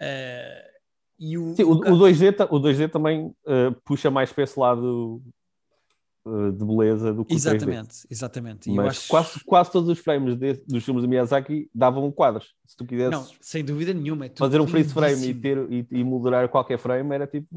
[0.00, 0.70] Uh,
[1.18, 5.22] e o, Sim, o, o, 2D, o 2D também uh, puxa mais para esse lado
[6.26, 8.06] de beleza do que Exatamente, o 3D.
[8.10, 8.70] exatamente.
[8.70, 9.08] Mas acho...
[9.08, 12.54] quase, quase todos os frames de, dos filmes de Miyazaki davam quadros.
[12.66, 14.26] Se tu quisesses Não, sem dúvida nenhuma.
[14.26, 17.48] É fazer um freeze frame e, ter, e, e moderar qualquer frame, era tipo,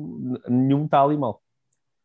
[0.48, 1.42] nenhum está ali mal.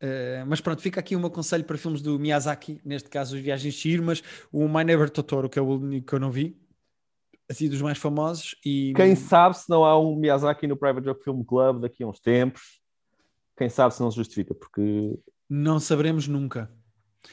[0.03, 3.43] Uh, mas pronto, fica aqui o meu conselho para filmes do Miyazaki, neste caso os
[3.43, 6.57] Viagens de mas o My Neighbor Totoro, que é o único que eu não vi,
[7.49, 8.55] assim dos mais famosos.
[8.65, 12.07] E Quem sabe se não há um Miyazaki no Private Joke Film Club daqui a
[12.07, 12.81] uns tempos.
[13.57, 15.19] Quem sabe se não se justifica, porque
[15.49, 16.71] não saberemos nunca.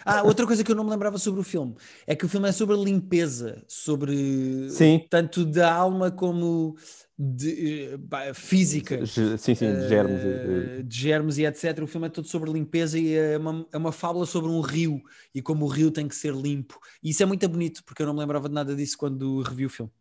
[0.03, 1.76] Ah, outra coisa que eu não me lembrava sobre o filme
[2.07, 5.05] é que o filme é sobre limpeza, sobre Sim.
[5.09, 6.76] tanto da alma como
[7.18, 9.05] de, pá, física.
[9.05, 10.22] Sim, sim, de germes.
[10.24, 11.82] eh, de germes e etc.
[11.84, 15.01] O filme é todo sobre limpeza e é uma, é uma fábula sobre um rio
[15.34, 16.78] e como o rio tem que ser limpo.
[17.01, 19.66] E isso é muito bonito, porque eu não me lembrava de nada disso quando revi
[19.66, 19.91] o filme.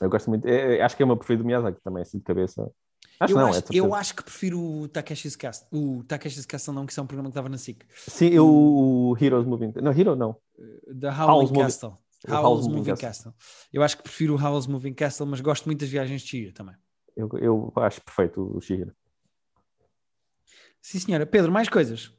[0.00, 0.46] Eu gosto muito.
[0.46, 2.70] é- é- acho que é o meu preferido do Miyazaki também, assim de cabeça.
[3.24, 5.68] Acho eu, não, acho, é eu acho que prefiro o Takeshi's Castle.
[5.72, 7.84] O Takeshi's Castle não, que é um programa que estava na SIC.
[8.08, 9.72] Sim, eu, o Heroes Moving.
[9.82, 10.36] Não, Hero não.
[10.92, 11.98] Da Howl's Howling Moving- Castle.
[12.28, 13.32] Howl's Howl's Moving Moving Castle.
[13.72, 16.52] Eu acho que prefiro o Howl's Moving Castle, mas gosto muito das viagens de Chia
[16.52, 16.74] também.
[17.16, 18.92] Eu, eu acho perfeito o Shihiro.
[20.80, 21.26] Sim, senhora.
[21.26, 22.12] Pedro, mais coisas.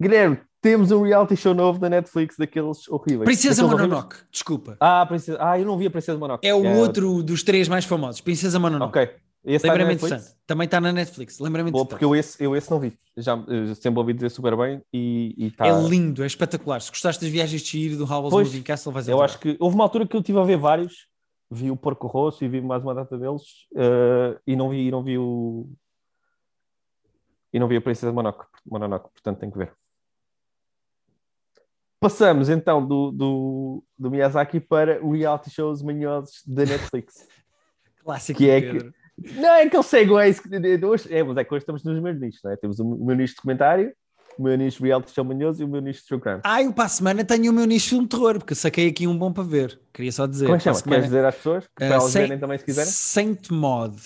[0.00, 3.24] Guilherme, temos um reality show novo da Netflix daqueles horríveis.
[3.24, 4.76] Princesa Daqueles horríveis- Mononoke, desculpa.
[4.80, 5.38] Ah, Princesa...
[5.40, 6.46] ah, eu não vi a Princesa Mononoke.
[6.46, 8.20] É o outro dos três mais famosos.
[8.20, 8.98] Princesa Mononoke.
[8.98, 9.14] Ok.
[9.44, 10.12] Esse está na Lembra-me Netflix?
[10.14, 10.40] interessante.
[10.46, 11.38] Também está na Netflix.
[11.38, 11.90] Lembra-me Boa, interessante.
[11.90, 12.98] porque eu esse, eu esse não vi.
[13.16, 15.66] Já eh, sempre ouvi dizer super bem e e está.
[15.66, 16.80] É lindo, é espetacular.
[16.80, 19.74] Se gostaste das viagens de Chihiro do Howl's Moving Castle, vais Eu acho que houve
[19.74, 21.06] uma altura que eu estive a ver vários,
[21.50, 23.42] vi o Porco Rosso e vi mais uma data deles
[23.76, 25.68] eh, e não vi, e não vi o
[27.52, 29.72] e não vi a Princesa Mononoke, Mononoke, portanto tenho que ver.
[32.00, 37.26] Passamos então do, do, do Miyazaki para reality shows manhosos da Netflix.
[38.04, 38.94] Clássico que é que- Pedro.
[39.18, 41.84] Não é que eles seguem que de- de hoje, é, mas é que hoje estamos
[41.84, 42.56] nos meus nichos, não é?
[42.56, 43.92] Temos o meu nicho de comentário,
[44.38, 46.40] o meu nicho de reality show manhoso e o meu nicho de true crime.
[46.42, 48.88] Ah, eu para a semana tenho o meu nicho de filme de terror, porque saquei
[48.88, 49.80] aqui um bom para ver.
[49.92, 50.46] Queria só dizer.
[50.46, 50.82] Como é que chama?
[50.82, 51.64] Queres dizer às pessoas?
[51.64, 52.90] Que Uh, para elas Saint- verem também se quiserem?
[52.90, 53.96] Saint Mod,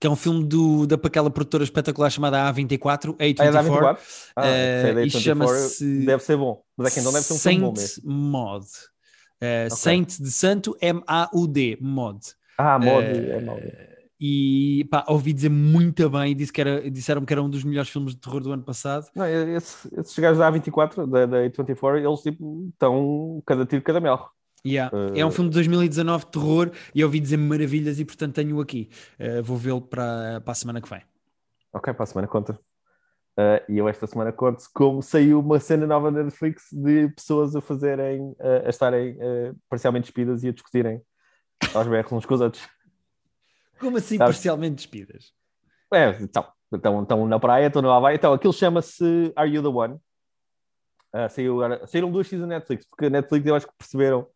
[0.00, 3.36] que é um filme do, da, para aquela produtora espetacular chamada A24, A24.
[3.40, 4.02] Ah, é da 24?
[4.36, 6.62] Ah, sei, da e 24, chama-se Deve ser bom.
[6.76, 8.12] Mas é que então deve ser um filme bom Saint mesmo.
[8.12, 8.66] Mod.
[9.40, 12.20] Eh, Saint de Santo, M-A-U-D, Mod.
[12.56, 13.58] Ah, mod é mau.
[14.24, 17.64] E pá, ouvi dizer muito bem e disse que era, disseram que era um dos
[17.64, 19.08] melhores filmes de terror do ano passado.
[19.16, 23.98] Não, esse- esses gajos da A24, da, da A24, eles tipo estão cada tiro, cada
[24.00, 24.30] mel.
[24.64, 24.96] Yeah.
[24.96, 28.60] Eh, É um filme de 2019 de terror e ouvi dizer maravilhas e portanto tenho
[28.60, 28.90] aqui.
[29.18, 31.02] Eh, vou vê-lo para, para a semana que vem.
[31.72, 32.56] Ok, para a semana conta.
[33.36, 37.56] Eh, e eu esta semana conto como saiu uma cena nova da Netflix de pessoas
[37.56, 39.18] a fazerem, a estarem
[39.68, 41.00] parcialmente despidas e a discutirem
[41.74, 42.62] aos berros uns com os outros.
[43.78, 45.32] Como assim Sabes- parcialmente despidas?
[45.92, 49.68] É, então, então, então na praia, estão no Havaí, então aquilo chama-se Are You the
[49.68, 49.98] One?
[51.12, 54.26] Ah, saiu saíram duas seasons da Netflix, porque a Netflix eu acho que perceberam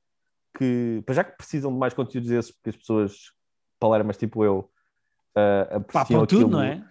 [0.59, 3.33] que, para já que precisam de mais conteúdos desses, porque as pessoas
[3.81, 4.71] palermas tipo eu
[5.37, 6.85] uh, apreciam Papam tudo, aquilo, não é?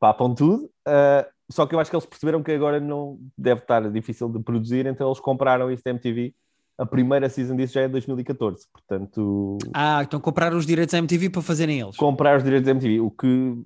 [0.00, 3.88] papam tudo, ah, só que eu acho que eles perceberam que agora não deve estar
[3.90, 6.34] difícil de produzir, então eles compraram isso da MTV.
[6.78, 10.98] A primeira season disso já é de 2014, portanto Ah, então compraram os direitos da
[10.98, 11.96] MTV para fazerem eles.
[11.96, 13.64] comprar os direitos da MTV, o que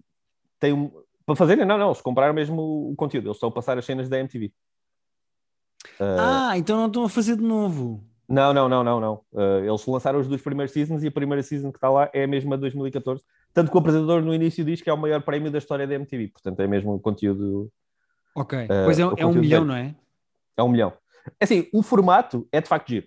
[0.60, 0.90] tem um...
[1.26, 4.08] para fazerem, não, não, eles compraram mesmo o conteúdo, eles estão a passar as cenas
[4.08, 4.52] da MTV.
[5.98, 8.04] Ah, então não estão a fazer de novo.
[8.28, 9.14] Não, não, não, não, não.
[9.32, 12.22] Uh, eles lançaram os dois primeiros seasons e a primeira season que está lá é
[12.22, 13.24] a mesma de 2014.
[13.52, 15.94] Tanto que o apresentador no início diz que é o maior prémio da história da
[15.96, 17.72] MTV, portanto é mesmo o conteúdo,
[18.36, 18.56] Ok.
[18.56, 19.64] Eh, pois é, é um milhão, velho.
[19.64, 19.94] não é?
[20.56, 20.92] é um milhão.
[21.38, 23.06] É Assim, o formato é de facto giro.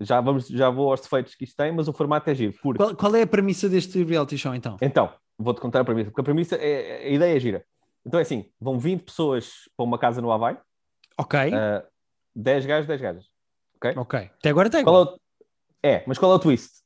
[0.00, 2.54] Já, vamos, já vou aos defeitos que isto tem, mas o formato é giro.
[2.62, 4.76] Porque, Qual, qual é a premissa deste reality show então?
[4.82, 7.64] então, vou-te contar a premissa, porque a premissa, é, a ideia é gira.
[8.04, 10.56] Então é assim, vão 20 pessoas para uma casa no Havaí,
[11.16, 11.38] Ok.
[11.50, 11.86] uh,
[12.34, 13.24] 10 gajos, 10 gajas.
[13.96, 14.30] ok.
[14.38, 15.20] Até agora está Qual é, o...
[15.84, 16.82] é, mas qual é o twist?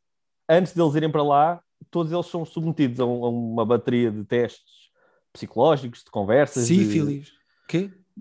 [0.48, 4.24] Antes deles irem para lá, todos eles são submetidos a, um- a uma bateria de
[4.24, 4.90] testes
[5.32, 6.66] psicológicos, de conversas.
[6.68, 7.32] de- Sífilis.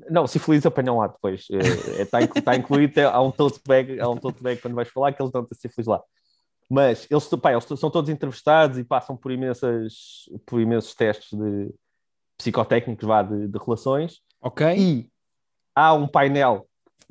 [0.09, 1.47] Não, sífilis apanham lá depois.
[1.99, 5.31] Está incluído, há um tote bag, há um tote bag quando vais falar que eles
[5.31, 6.01] dão-te a sífilis lá.
[6.69, 11.73] Mas eles, pá, eles são todos entrevistados e passam por, imensas, por imensos testes de
[12.37, 14.19] psicotécnicos vá, de, de relações.
[14.41, 14.65] Ok.
[14.75, 15.09] E
[15.73, 16.67] há um painel,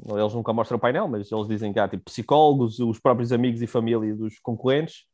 [0.07, 3.62] eles nunca mostram o painel, mas eles dizem que há tipo psicólogos, os próprios amigos
[3.62, 5.07] e família dos concorrentes,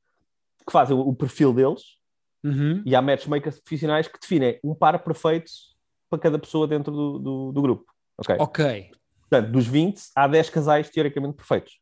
[0.66, 2.00] que fazem o, o perfil deles,
[2.42, 2.82] Uhum.
[2.86, 5.50] e há matchmakers profissionais que definem um par perfeito
[6.10, 7.94] para cada pessoa dentro do, do, do grupo.
[8.18, 8.36] Ok?
[8.38, 8.90] Ok.
[9.20, 11.80] Portanto, dos 20, há 10 casais teoricamente perfeitos.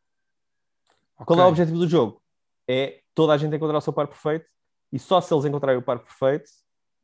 [1.17, 2.23] Qual é o objetivo do jogo?
[2.69, 4.47] É toda a gente encontrar o seu par perfeito
[4.93, 6.51] e só se eles encontrarem o par perfeito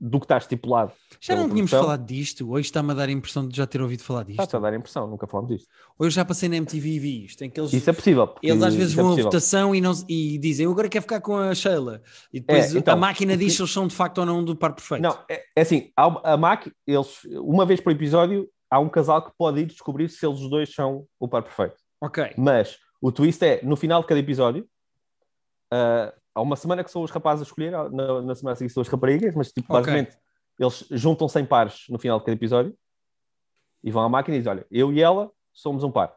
[0.00, 0.92] do que está estipulado.
[1.20, 1.82] Já não tínhamos produção.
[1.82, 2.50] falado disto.
[2.50, 4.42] Hoje está-me a dar a impressão de já ter ouvido falar disto.
[4.42, 5.68] Está a dar a impressão, nunca falamos disto.
[5.98, 7.42] Hoje já passei na MTV e vi isto.
[7.42, 8.34] Em que eles, Isso é possível.
[8.42, 9.30] eles às vezes é vão à possível.
[9.30, 12.02] votação e, não, e dizem eu agora quero ficar com a Sheila.
[12.32, 14.54] E depois É, então, a máquina diz se eles são de facto ou não do
[14.56, 15.02] par perfeito.
[15.02, 19.30] Não, é, é assim, a MAC, eles, uma vez por episódio, há um casal que
[19.38, 21.76] pode ir descobrir se eles os dois são o par perfeito.
[22.02, 22.34] Ok.
[22.36, 24.66] Mas o twist é, no final de cada episódio,
[25.72, 28.80] ah, há uma semana que são os rapazes a escolher, na, na semana seguinte são
[28.80, 30.16] as raparigas, mas tipo, basicamente
[30.58, 32.76] eles juntam 100 pares no final de cada episódio
[33.82, 36.14] e vão à máquina e dizem, olha, eu e ela somos um par.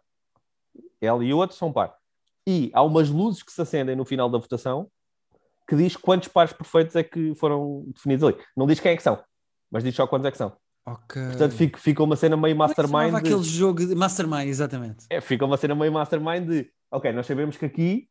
[1.01, 1.95] Ela e o outro são um par.
[2.45, 4.89] E há umas luzes que se acendem no final da votação
[5.67, 8.37] que diz quantos pares perfeitos é que foram definidos ali.
[8.55, 9.21] Não diz quem é que são,
[9.69, 10.55] mas diz só quantos é que são.
[10.85, 11.21] Ok.
[11.27, 13.09] Portanto, fica, fica uma cena meio Como é mastermind.
[13.11, 15.05] de- aquele jogo de Mastermind, exatamente.
[15.09, 18.07] é, fica uma cena meio mastermind de ok, nós sabemos que aqui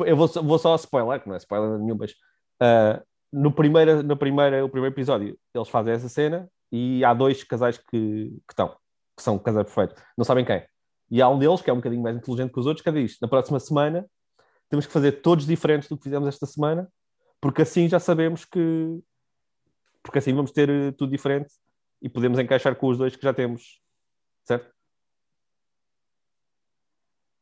[0.00, 2.14] eu vou, só- vou só spoiler, que não é spoiler nenhum, mas
[2.60, 7.42] ah, no, primeiro, no primeiro, o primeiro episódio eles fazem essa cena e há dois
[7.44, 7.86] casais que,
[8.30, 8.68] que estão,
[9.16, 10.64] que são casais perfeitos, não sabem quem.
[11.10, 13.18] E há um deles que é um bocadinho mais inteligente que os outros, que diz:
[13.20, 14.06] na próxima semana
[14.70, 16.88] temos que fazer todos diferentes do que fizemos esta semana,
[17.40, 18.98] porque assim já sabemos que.
[20.02, 21.52] Porque assim vamos ter eh, tudo diferente
[22.00, 23.80] e podemos encaixar com os dois que já temos,
[24.44, 24.72] certo?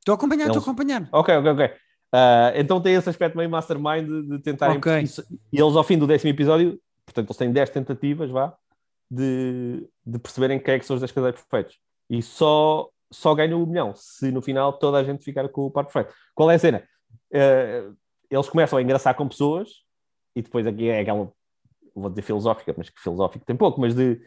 [0.00, 1.08] Estou a acompanhar, estou a Eles- acompanhar.
[1.12, 1.76] Ok, ok, ok.
[2.12, 4.76] Ah, então tem esse aspecto meio mastermind de, de tentarem.
[4.78, 5.00] Ok.
[5.00, 8.54] isso- E eles, ao fim do décimo episódio, portanto, eles têm 10 tentativas, vá,
[9.10, 11.78] de, de perceberem quem é que são os 10 casais perfeitos.
[12.08, 15.70] E só, só ganham o milhão se no final toda a gente ficar com o
[15.70, 16.12] par perfeito.
[16.34, 16.82] Qual é a cena?
[17.34, 17.92] Ah,
[18.30, 19.68] eles começam a engraçar com pessoas
[20.36, 21.32] e depois aqui é aquela,
[21.94, 24.20] vou dizer filosófica, mas que filosófico tem pouco, mas de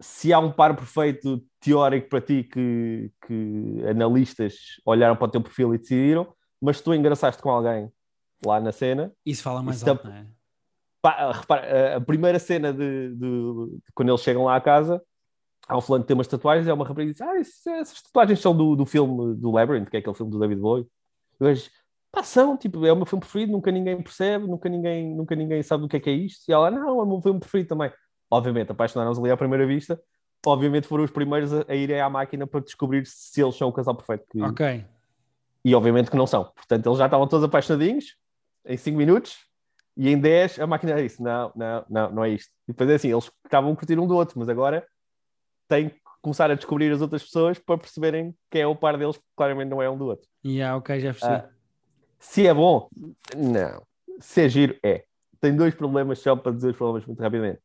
[0.00, 4.54] se há um par perfeito teórico para ti que, que analistas
[4.84, 6.32] olharam para o teu perfil e decidiram,
[6.64, 7.90] mas se tu engraçaste com alguém
[8.44, 10.26] lá na cena, Isso fala mais Isso alto, não é?
[11.02, 15.02] pá, repara, a primeira cena de, de- de quando eles chegam lá à casa,
[15.68, 18.02] há um fulano que tem umas tatuagens, é uma rapariga que diz: Ah, isso- essas
[18.02, 20.86] tatuagens são do, do filme do Labyrinth, que é aquele filme do David Bowie.
[21.40, 21.70] E eles,
[22.12, 25.62] pá, são, tipo, é o meu filme preferido, nunca ninguém percebe, nunca ninguém, nunca ninguém
[25.62, 26.48] sabe do que é que é isto.
[26.48, 27.90] E ela, não, é o meu filme preferido também.
[28.30, 30.00] Obviamente, apaixonaram-se ali à primeira vista.
[30.46, 33.72] Obviamente foram os primeiros a, a irem à máquina para descobrir se eles são o
[33.72, 34.24] casal perfeito.
[34.30, 34.84] Que- Ok.
[35.64, 36.44] E obviamente que não são.
[36.44, 38.16] Portanto, eles já estavam todos apaixonadinhos
[38.66, 39.38] em 5 minutos
[39.96, 42.50] e em 10 a máquina disse: não, não, não, não é isto.
[42.68, 44.86] E depois é assim, eles estavam a curtir um do outro, mas agora
[45.68, 49.16] têm que começar a descobrir as outras pessoas para perceberem quem é o par deles,
[49.16, 50.26] que claramente não é um do outro.
[50.44, 51.34] Yeah, ok, já percebi.
[51.34, 51.48] Ah,
[52.18, 52.88] se é bom,
[53.36, 53.82] não.
[54.20, 55.04] Se é giro, é.
[55.40, 57.60] Tem dois problemas só para dizer os problemas muito rapidamente.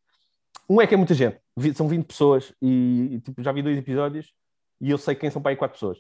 [0.70, 1.40] Um é que é muita gente,
[1.74, 4.34] são 20 pessoas e, e, tipo, já vi dois episódios
[4.80, 5.98] e eu sei quem são para aí 4 pessoas.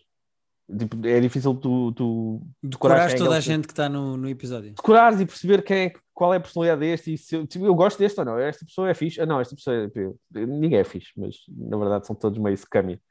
[0.77, 4.15] Tipo, é difícil tu, tu Decoraste quem é toda a eles- gente que está no,
[4.15, 4.71] no episódio.
[4.75, 7.73] decorares e perceber quem é, qual é a personalidade deste e se eu, tipo, eu
[7.73, 10.17] gosto deste ou não, esta pessoa é fixe, ah não, esta pessoa é, eu-
[10.47, 13.01] ninguém é fixe, mas na verdade são todos meio scummy.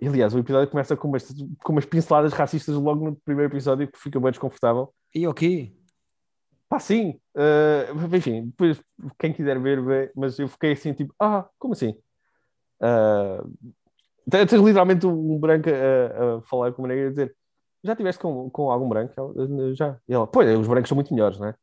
[0.00, 1.28] E, aliás, o episódio começa com umas,
[1.62, 4.92] com umas pinceladas racistas logo no primeiro episódio que fica bem desconfortável.
[5.14, 5.72] E ok.
[6.68, 8.80] Pá, sim, ah, enfim, depois
[9.18, 11.94] quem quiser ver, vê, mas eu fiquei assim, tipo, ah, como assim?
[12.80, 13.44] Ah,
[14.30, 17.36] tens literalmente um branco a, a falar com uma negra e dizer
[17.84, 19.12] já tiveste com, com algum branco?
[19.16, 19.98] Ela, já.
[20.08, 21.54] E ela, pois, os brancos são muito melhores, não é?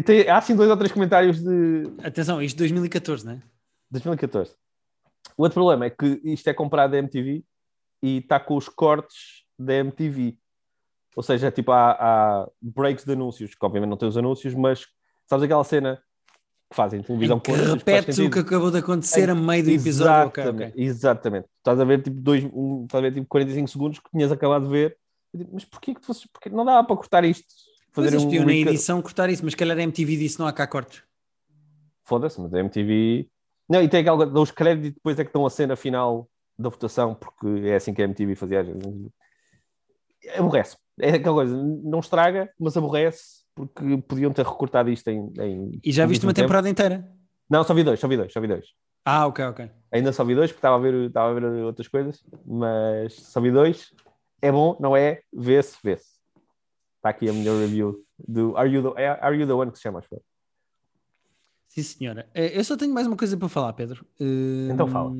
[0.00, 3.42] Tem- há assim dois ou três comentários de Atenção, isto 2014, não é?
[3.90, 4.54] 2014.
[5.36, 7.44] O outro problema é que isto é comprado da MTV
[8.02, 10.38] e está com os cortes da MTV.
[11.14, 14.86] Ou seja, tipo, há, há breaks de anúncios, que obviamente não tem os anúncios, mas
[15.26, 16.00] sabes aquela cena
[16.68, 20.32] que fazem televisão Em que repete o que acabou de acontecer a meio do episódio.
[20.32, 20.84] Exatamente, ok.
[20.84, 21.48] exatamente.
[21.58, 24.64] Estás a ver tipo, dois, um, estás a ver, tipo 45 segundos que tinhas acabado
[24.64, 24.96] de ver.
[25.32, 27.46] Digo, mas porquê que tu fosses- porquê não dá para cortar isto?
[27.96, 30.52] Mas eles um podiam na edição cortar isso, mas calhar a MTV disse não há
[30.52, 31.02] cá cortes.
[32.04, 33.28] Foda-se, mas a MTV.
[33.68, 34.26] Não, e tem aquela.
[34.26, 37.76] Dão os créditos e depois é que dão a cena final da votação, porque é
[37.76, 38.64] assim que a MTV fazia.
[40.36, 40.76] Aborrece.
[41.00, 45.32] É aquela coisa, não estraga, mas aborrece, porque podiam ter recortado isto em.
[45.40, 46.44] em E já viste uma tempo.
[46.46, 47.10] temporada inteira?
[47.50, 48.66] Não, só vi dois, só vi dois, só vi dois.
[49.04, 49.70] Ah, ok, ok.
[49.90, 53.40] Ainda só vi dois, porque estava a ver, estava a ver outras coisas, mas só
[53.40, 53.92] vi dois.
[54.42, 55.22] É bom, não é?
[55.32, 56.16] Vê-se, vê-se.
[56.96, 59.78] Está aqui a melhor review do Are You the, é Are You the One que
[59.78, 60.08] se chama, acho.
[61.68, 62.28] Sim, senhora.
[62.34, 64.04] Eh, Eu só tenho mais uma coisa para falar, Pedro.
[64.20, 65.12] Eh, Então fala.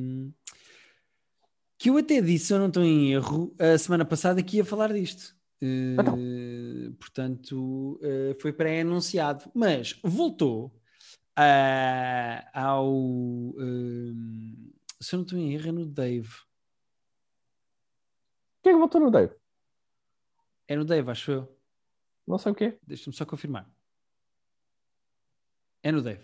[1.79, 4.65] Que eu até disse, se eu não estou em erro, a semana passada que ia
[4.65, 5.35] falar disto.
[5.61, 6.93] Eh, Então.
[6.99, 9.49] Portanto, eh, foi pré-anunciado.
[9.53, 10.71] Mas voltou
[11.35, 12.89] ah, ao.
[13.59, 14.13] eh,
[14.99, 16.29] se eu não estou em erro, é no Dave.
[18.63, 19.33] Quem é que votou no Dave?
[20.67, 21.57] É no Dave, acho eu.
[22.27, 22.77] Não sei o quê.
[22.85, 23.69] Deixa-me só confirmar.
[25.83, 26.23] É no Dave.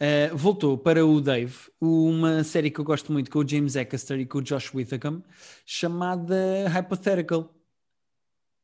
[0.00, 4.18] Uh, voltou para o Dave, uma série que eu gosto muito com o James Acaster
[4.20, 5.20] e com o Josh Withacom,
[5.66, 7.52] chamada Hypothetical.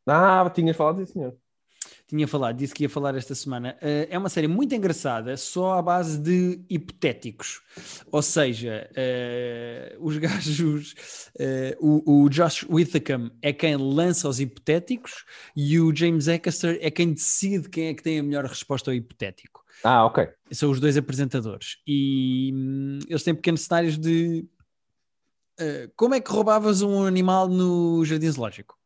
[0.09, 1.37] Ah, tinhas falado disso, senhor
[2.09, 3.77] tinha falado, disse que ia falar esta semana.
[3.83, 7.61] Uh, é uma série muito engraçada, só à base de hipotéticos.
[8.11, 10.95] Ou seja, uh, os gajos,
[11.39, 16.91] uh, o, o, Josh Withacom é quem lança os hipotéticos e o James Acaster é
[16.91, 19.63] quem decide quem é que tem a melhor resposta ao hipotético.
[19.85, 20.27] Ah, ok.
[20.51, 21.77] São os dois apresentadores.
[21.87, 24.47] E hum, eles têm pequenos cenários de
[25.97, 28.78] como é que roubavas um animal no jardim zoológico?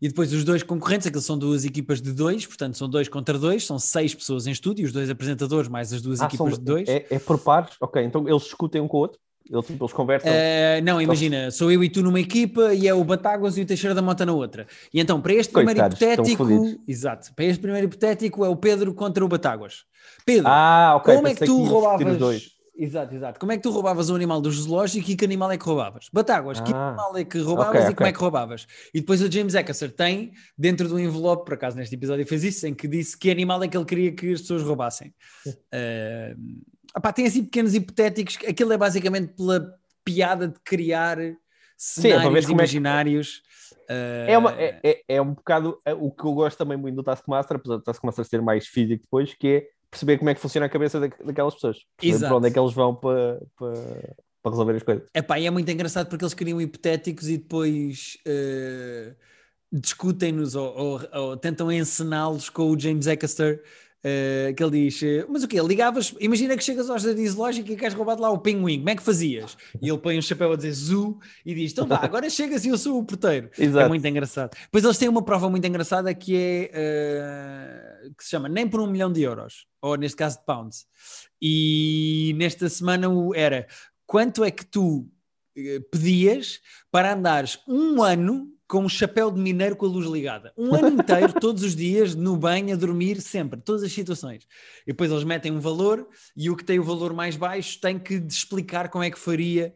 [0.00, 3.38] E depois os dois concorrentes, aqueles são duas equipas de dois, portanto são dois contra
[3.38, 6.58] dois, são seis pessoas em estúdio, os dois apresentadores mais as duas ah, equipas são,
[6.58, 6.88] de dois.
[6.88, 7.74] É, é, por pares?
[7.80, 9.18] Ok, então eles discutem um com o outro?
[9.50, 10.30] Eles, tipo, eles conversam?
[10.30, 13.66] Uh, não, imagina, sou eu e tu numa equipa e é o Batáguas e o
[13.66, 14.66] Teixeira da Mota na outra.
[14.92, 16.00] E então, para este primeiro Coitados,
[16.30, 19.84] hipotético, exato, para este primeiro hipotético é o Pedro contra o Batáguas.
[20.24, 23.38] Pedro, ah, okay, como é que tu roubavas Exato, exato.
[23.38, 26.08] Como é que tu roubavas um animal do zoológico e que animal é que roubavas?
[26.12, 27.94] Batáguas, ah, que animal é que roubavas okay, e okay.
[27.94, 28.66] como é que roubavas?
[28.92, 32.66] E depois o James Acaster tem, dentro do envelope, por acaso neste episódio fez isso,
[32.66, 35.14] em que disse que animal é que ele queria que as pessoas roubassem.
[35.46, 36.62] Uh,
[36.98, 39.72] opá, tem assim pequenos hipotéticos, aquilo é basicamente pela
[40.04, 41.18] piada de criar
[41.76, 43.42] cenários Sim, é imaginários.
[43.88, 46.96] É, é, uma, é, é, é, um bocado é, o que eu gosto também muito
[46.96, 50.40] do Taskmaster, apesar do Taskmaster ser mais físico depois, que é perceber como é que
[50.40, 51.78] funciona a cabeça da, daquelas pessoas.
[51.96, 55.08] Perceber para onde é que eles vão para, para, para resolver as coisas.
[55.14, 59.14] Epá, e é muito engraçado porque eles criam hipotéticos e depois uh,
[59.72, 63.62] discutem-nos ou, ou, ou, tentam encená-los com o James Acaster
[64.04, 65.58] Uh, que ele diz, uh, mas o quê?
[65.62, 68.90] Ligavas, imagina que chegas ao jardim zoológico e queres roubar de lá o pinguim, como
[68.90, 69.56] é que fazias?
[69.80, 72.68] E ele põe um chapéu a dizer zoo e diz, então vá, agora chegas e
[72.68, 73.48] eu sou o porteiro.
[73.58, 73.86] É Exato.
[73.86, 74.54] É muito engraçado.
[74.64, 76.70] Depois eles têm uma prova muito engraçada que é,
[78.06, 80.86] uh, que se chama Nem por um milhão de euros, ou neste caso de pounds.
[81.40, 83.66] E nesta semana era,
[84.06, 85.08] quanto é que tu
[85.90, 90.52] pedias para andares um ano com um chapéu de mineiro com a luz ligada.
[90.56, 94.46] Um ano inteiro, todos os dias, no banho, a dormir, sempre, todas as situações.
[94.86, 97.98] E depois eles metem um valor e o que tem o valor mais baixo tem
[97.98, 99.74] que explicar como é que faria.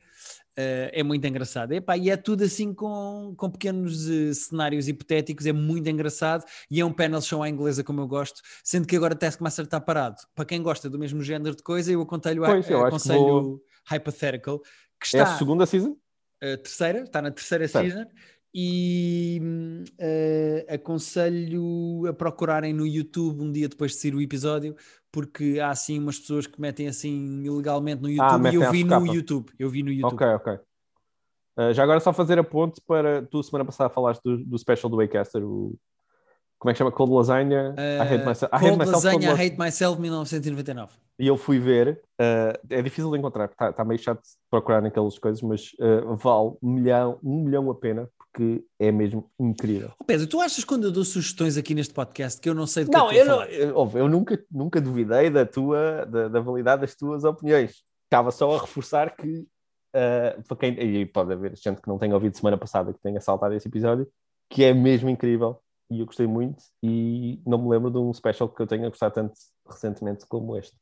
[0.59, 1.71] Uh, é muito engraçado.
[1.71, 6.81] Epá, e é tudo assim com, com pequenos uh, cenários hipotéticos, é muito engraçado e
[6.81, 10.17] é um panel show à inglesa como eu gosto, sendo que agora Taskmaster está parado.
[10.35, 13.63] Para quem gosta do mesmo género de coisa, eu aconselho, pois, eu aconselho vou...
[13.89, 14.59] Hypothetical,
[15.01, 15.19] que está...
[15.19, 15.97] É a segunda season?
[16.43, 17.85] A terceira, está na terceira certo.
[17.85, 18.07] season
[18.55, 19.41] e
[20.01, 24.75] uh, aconselho a procurarem no YouTube um dia depois de sair o episódio,
[25.13, 28.71] porque há assim umas pessoas que metem assim ilegalmente no ah, YouTube ah, e eu
[28.71, 29.53] vi no YouTube.
[29.59, 30.15] Eu vi no YouTube.
[30.15, 30.55] Ok, ok.
[31.59, 34.89] Uh, já agora só fazer a ponte para tu semana passada falaste do, do special
[34.89, 35.77] do Waycaster, o
[36.59, 36.91] como é que chama?
[36.91, 37.75] Cold Lasagna?
[37.79, 38.51] Uh, I Hate Myself.
[38.51, 40.93] Cold I hate myself, Lasagna, I Hate Myself, 1999.
[41.21, 44.81] E eu fui ver, uh, é difícil de encontrar, está tá meio chato de procurar
[44.81, 48.09] naquelas coisas, mas uh, vale um milhão, um milhão a pena,
[48.39, 49.91] porque é mesmo incrível.
[49.99, 52.85] Oh Pedro, tu achas quando eu dou sugestões aqui neste podcast que eu não sei
[52.85, 56.29] do que não, é que eu, não, eu, eu, nunca, nunca duvidei da tua, da,
[56.29, 57.83] da validade das tuas opiniões.
[58.05, 62.15] Estava só a reforçar que, uh, para quem, e pode haver gente que não tenha
[62.15, 64.09] ouvido semana passada que tenha saltado esse episódio,
[64.49, 65.61] que é mesmo incrível
[65.91, 69.15] e eu gostei muito e não me lembro de um special que eu tenha gostado
[69.15, 69.35] tanto
[69.69, 70.77] recentemente como este.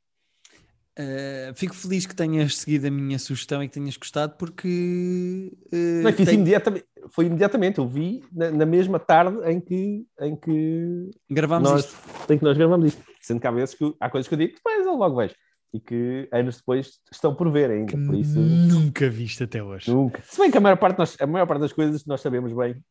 [0.98, 6.02] Uh, fico feliz que tenhas seguido a minha sugestão e que tenhas gostado porque uh,
[6.02, 6.34] não, tem...
[6.34, 11.84] imediatamente, foi imediatamente, eu vi na, na, mesma tarde em que, em que gravámos nós,
[11.84, 12.32] isto.
[12.32, 13.02] Em que nós gravamos isto.
[13.20, 15.34] Sendo que há vezes que há coisas que eu digo, depois eu logo vejo.
[15.74, 17.92] E que anos depois estão por ver ainda.
[17.92, 18.38] Que por isso...
[18.38, 19.90] Nunca viste até hoje.
[19.90, 20.22] Nunca.
[20.24, 22.82] Se bem que a maior parte, nós, a maior parte das coisas nós sabemos bem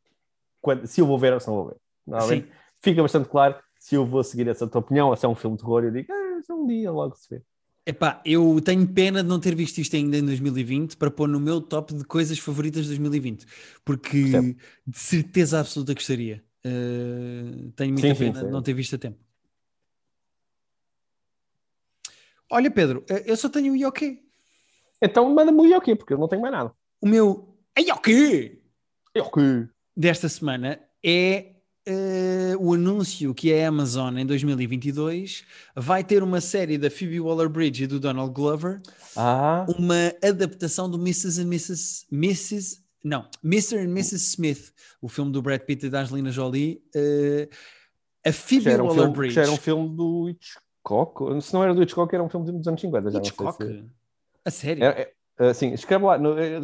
[0.62, 1.76] quando, se eu vou ver ou se não vou ver.
[2.06, 2.50] Normalmente
[2.84, 5.58] fica bastante claro se eu vou seguir essa tua opinião ou se é um filme
[5.58, 5.84] de terror.
[5.84, 7.42] Eu digo, ah, um dia logo se vê.
[7.88, 11.40] Epá, eu tenho pena de não ter visto isto ainda em 2020 para pôr no
[11.40, 13.46] meu top de coisas favoritas de 2020,
[13.84, 14.58] porque Percebo.
[14.88, 16.44] de certeza absoluta gostaria.
[16.66, 19.20] Uh, tenho muita sim, pena sim, de não ter visto a tempo.
[22.52, 24.20] Olha, Pedro, eh, eu só tenho o Yoki.
[25.00, 26.74] Então manda-me o Yoki, porque eu não tenho mais nada.
[27.00, 28.64] O meu Yoki!
[29.16, 29.70] Yoki!
[29.96, 31.55] Desta semana é
[31.88, 35.44] uh, o anúncio que a Amazon em 2022
[35.76, 38.82] vai ter uma série da Phoebe Waller-Bridge e do Donald Glover,
[39.16, 39.66] ah.
[39.78, 41.42] uma adaptação do Mrs.
[41.42, 42.06] and Mrs.
[42.12, 42.86] Mrs.
[43.04, 43.78] Não, Mr.
[43.78, 44.16] and Mrs.
[44.16, 46.82] Smith, o filme do Brad Pitt e da Angelina Jolie.
[46.96, 47.48] Uh,
[48.28, 49.40] a Phoebe um Waller-Bridge.
[49.40, 51.42] Era um filme do Hitchcock?
[51.42, 53.12] Se não era do Hitchcock, era um filme dos anos 50.
[53.12, 53.64] Já Hitchcock?
[53.64, 53.86] Se...
[54.44, 54.84] A sério?
[54.84, 56.16] É, é, uh, sim, escreve lá.
[56.16, 56.62] É,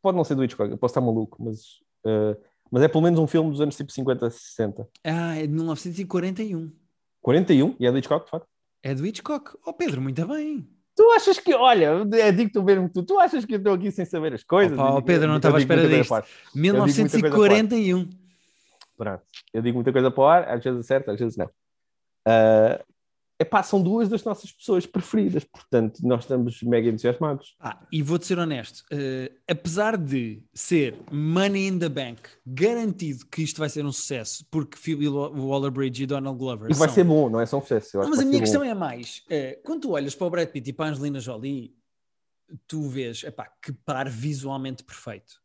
[0.00, 2.34] pode não ser do Hitchcock, eu posso estar maluco, mas uh,
[2.72, 4.88] mas é pelo menos um filme dos anos tipo 50, 60.
[5.04, 6.72] Ah, é de 1941.
[7.20, 7.76] 41?
[7.78, 8.48] E é do Hitchcock, de facto?
[8.82, 9.58] É do Hitchcock.
[9.66, 10.66] Oh, Pedro, muito bem.
[10.96, 14.06] Tu achas que, olha, é digo-te mesmo tu, tu achas que eu estou aqui sem
[14.06, 14.78] saber as coisas?
[14.78, 16.14] Opa, oh, Pedro, não estava à espera disto.
[16.54, 18.08] 1941.
[18.96, 21.46] Pronto, eu digo muita coisa para o ar, às vezes acerto, às vezes não.
[22.26, 22.82] Uh,
[23.42, 27.54] epá, são duas das nossas pessoas preferidas, portanto, nós estamos mega entusiasmados.
[27.60, 33.42] Ah, e vou-te ser honesto, uh, apesar de ser Money in the Bank, garantido que
[33.42, 36.94] isto vai ser um sucesso, porque Phoebe Waller-Bridge e Donald Glover E vai são...
[36.94, 37.98] ser bom, não é só um sucesso.
[37.98, 38.66] Não, mas a minha questão bom.
[38.66, 41.74] é mais, uh, quando tu olhas para o Brad Pitt e para a Angelina Jolie,
[42.66, 45.40] tu vês, epá, que par visualmente perfeito.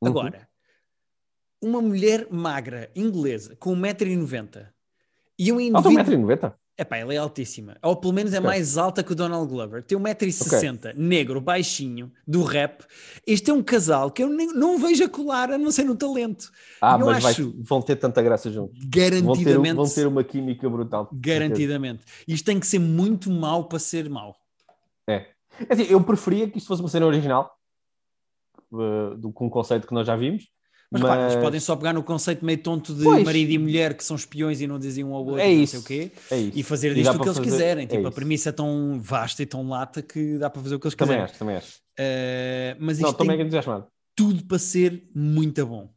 [0.00, 0.08] Uhum.
[0.08, 0.48] Agora,
[1.60, 4.68] uma mulher magra, inglesa, com 1,90m,
[5.38, 6.26] e um indivíduo...
[6.26, 6.54] 1,90m?
[6.82, 7.76] Epá, ela é altíssima.
[7.80, 8.46] Ou pelo menos é okay.
[8.48, 9.84] mais alta que o Donald Glover.
[9.84, 10.92] Tem 1,60m, okay.
[10.96, 12.84] negro, baixinho, do rap.
[13.24, 15.94] Este é um casal que eu nem, não vejo a colar, a não ser no
[15.94, 16.50] talento.
[16.80, 18.84] Ah, eu mas acho, vai, vão ter tanta graça juntos.
[18.84, 19.44] Garantidamente.
[19.54, 21.08] Vão ter, vão ter uma química brutal.
[21.12, 22.04] Garantidamente.
[22.26, 24.34] Isto tem que ser muito mau para ser mau.
[25.08, 25.26] É.
[25.60, 27.56] é assim, eu preferia que isto fosse uma cena original,
[28.72, 30.48] uh, do, com um conceito que nós já vimos.
[30.92, 31.10] Mas, mas...
[31.10, 33.24] Claro, eles podem só pegar no conceito meio tonto de pois.
[33.24, 35.82] marido e mulher que são espiões e não dizem um ao outro, é isso, não
[35.82, 36.58] sei o quê, é isso.
[36.58, 37.50] e fazer disto o que eles fazer...
[37.50, 37.84] quiserem.
[37.84, 40.78] É tipo, a premissa é tão vasta e tão lata que dá para fazer o
[40.78, 41.30] que eles também quiserem.
[41.30, 41.78] Acho, também acho.
[41.98, 43.86] Uh, mas isto não, tem entusiasmado.
[44.14, 45.88] tudo para ser muito bom.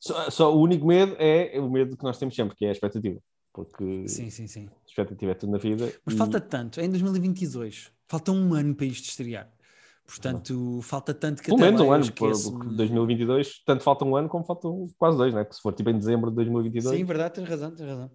[0.00, 2.72] Só, só, o único medo é o medo que nós temos sempre, que é a
[2.72, 3.20] expectativa.
[3.52, 4.66] Porque sim, sim, sim.
[4.66, 5.92] a expectativa é tudo na vida.
[6.06, 6.18] Mas e...
[6.18, 7.92] falta tanto, é em 2022.
[8.08, 9.50] Falta um ano para isto estrear.
[10.06, 12.52] Portanto, falta tanto que Pelo menos um ano, esqueço...
[12.52, 15.44] por 2022, tanto falta um ano como faltam quase dois, né?
[15.44, 16.96] Porque se for tipo em dezembro de 2022.
[16.96, 18.10] Sim, verdade, tens razão, tens razão.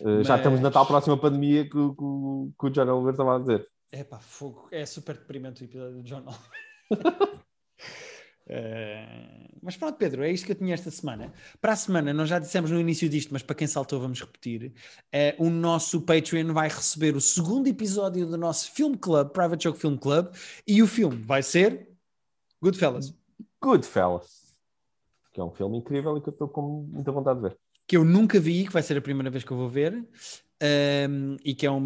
[0.00, 0.26] Uh, Mas...
[0.26, 3.66] Já estamos na tal próxima pandemia que, que, que o John Oliver estava a dizer.
[3.92, 7.34] É pá, fogo, é super deprimente o episódio do John Oliver.
[8.46, 11.32] Uh, mas pronto, Pedro, é isto que eu tinha esta semana.
[11.60, 14.72] Para a semana, nós já dissemos no início disto, mas para quem saltou, vamos repetir.
[15.14, 19.78] Uh, o nosso Patreon vai receber o segundo episódio do nosso Film Club, Private Joke
[19.78, 20.28] Film Club,
[20.66, 21.88] e o filme vai ser
[22.60, 23.14] Goodfellas.
[23.62, 24.58] Goodfellas,
[25.32, 27.58] que é um filme incrível e que eu estou com muita vontade de ver.
[27.86, 30.06] Que eu nunca vi, que vai ser a primeira vez que eu vou ver
[30.62, 31.82] um, e que é um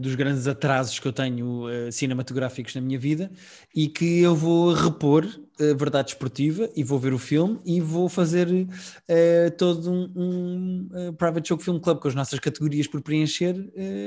[0.00, 3.30] dos grandes atrasos que eu tenho uh, cinematográficos na minha vida
[3.74, 5.24] e que eu vou repor
[5.58, 10.88] a verdade esportiva e vou ver o filme e vou fazer uh, todo um, um
[11.08, 13.54] uh, Private Joke Film Club com as nossas categorias por preencher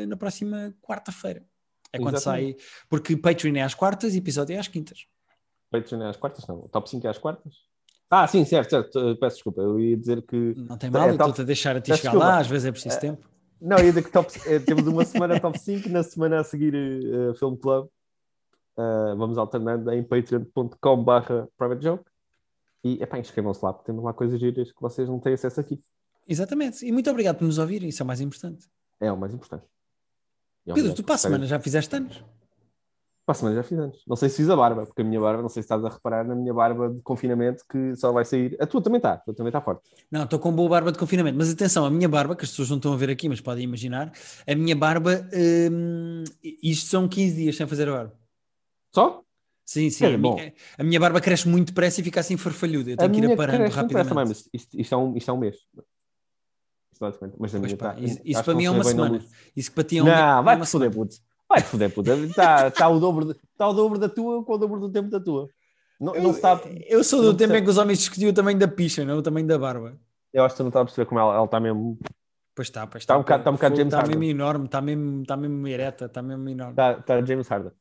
[0.07, 1.43] na próxima quarta-feira.
[1.91, 2.59] É quando Exatamente.
[2.59, 5.05] sai, porque Patreon é às quartas e episódio é às quintas.
[5.69, 6.67] Patreon é às quartas, não.
[6.69, 7.53] Top 5 é às quartas?
[8.09, 9.17] Ah, sim, certo, certo.
[9.19, 9.61] Peço desculpa.
[9.61, 10.53] Eu ia dizer que.
[10.55, 12.25] Não tem mal, é, estou-te a deixar a ti chegar desculpa.
[12.25, 13.27] lá, às vezes é preciso é, tempo.
[13.63, 16.75] Não, ia dizer que top, eh, temos uma semana top 5, na semana a seguir
[16.75, 17.87] uh, Film Club.
[18.77, 22.03] Uh, vamos alternando em patreon.com/barra private joke.
[22.83, 25.79] E epá, inscrevam-se lá, porque temos lá coisas giras que vocês não têm acesso aqui.
[26.27, 26.85] Exatamente.
[26.85, 28.67] E muito obrigado por nos ouvirem, isso é o mais importante.
[28.99, 29.63] É o mais importante.
[30.67, 32.21] É Pedro, tu para a semana já fizeste anos?
[33.25, 34.03] Para a semana já fiz anos.
[34.05, 35.89] Não sei se fiz a barba, porque a minha barba, não sei se estás a
[35.89, 38.57] reparar na minha barba de confinamento que só vai sair.
[38.59, 39.89] A tua também está, a tua também está forte.
[40.11, 42.69] Não, estou com boa barba de confinamento, mas atenção, a minha barba, que as pessoas
[42.69, 44.11] não estão a ver aqui, mas podem imaginar,
[44.45, 45.25] a minha barba,
[45.71, 46.25] hum,
[46.61, 48.13] isto são 15 dias sem fazer a barba.
[48.93, 49.23] Só?
[49.65, 50.05] Sim, sim.
[50.05, 52.91] É, a, minha, a, minha, barba cresce muito depressa e fica assim farfalhuda.
[52.91, 54.13] Eu tenho a que ir aparando rapidamente.
[54.13, 55.55] Mas isto, isto, é um, isto é um mês.
[57.39, 59.25] Mas a minha tá, isso, isso para mim é uma semana.
[59.55, 61.15] Isso que para ti é um Não, vai-te foder, puto.
[61.53, 62.15] Vai-te foder, puta.
[62.15, 65.19] Está tá o, dobro, tá o dobro da tua com o dobro do tempo da
[65.19, 65.47] tua.
[66.01, 68.57] Não, eu, não está, eu sou do tempo em que os homens discutiam o tamanho
[68.57, 69.95] da picha, não o tamanho da barba.
[70.33, 71.99] Eu acho que tu não estás a perceber como ela, ela está mesmo.
[72.55, 73.13] Pois está, pois está.
[73.13, 76.05] Está um bocado, está um bocado James Está mesmo enorme, está mesmo, está mesmo ereta,
[76.05, 76.73] está mesmo enorme.
[76.73, 77.71] Está, está James Harden.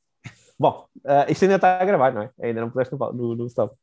[0.58, 2.30] Bom, uh, isto ainda está a gravar, não é?
[2.42, 3.74] Ainda não pudeste no, no, no stop.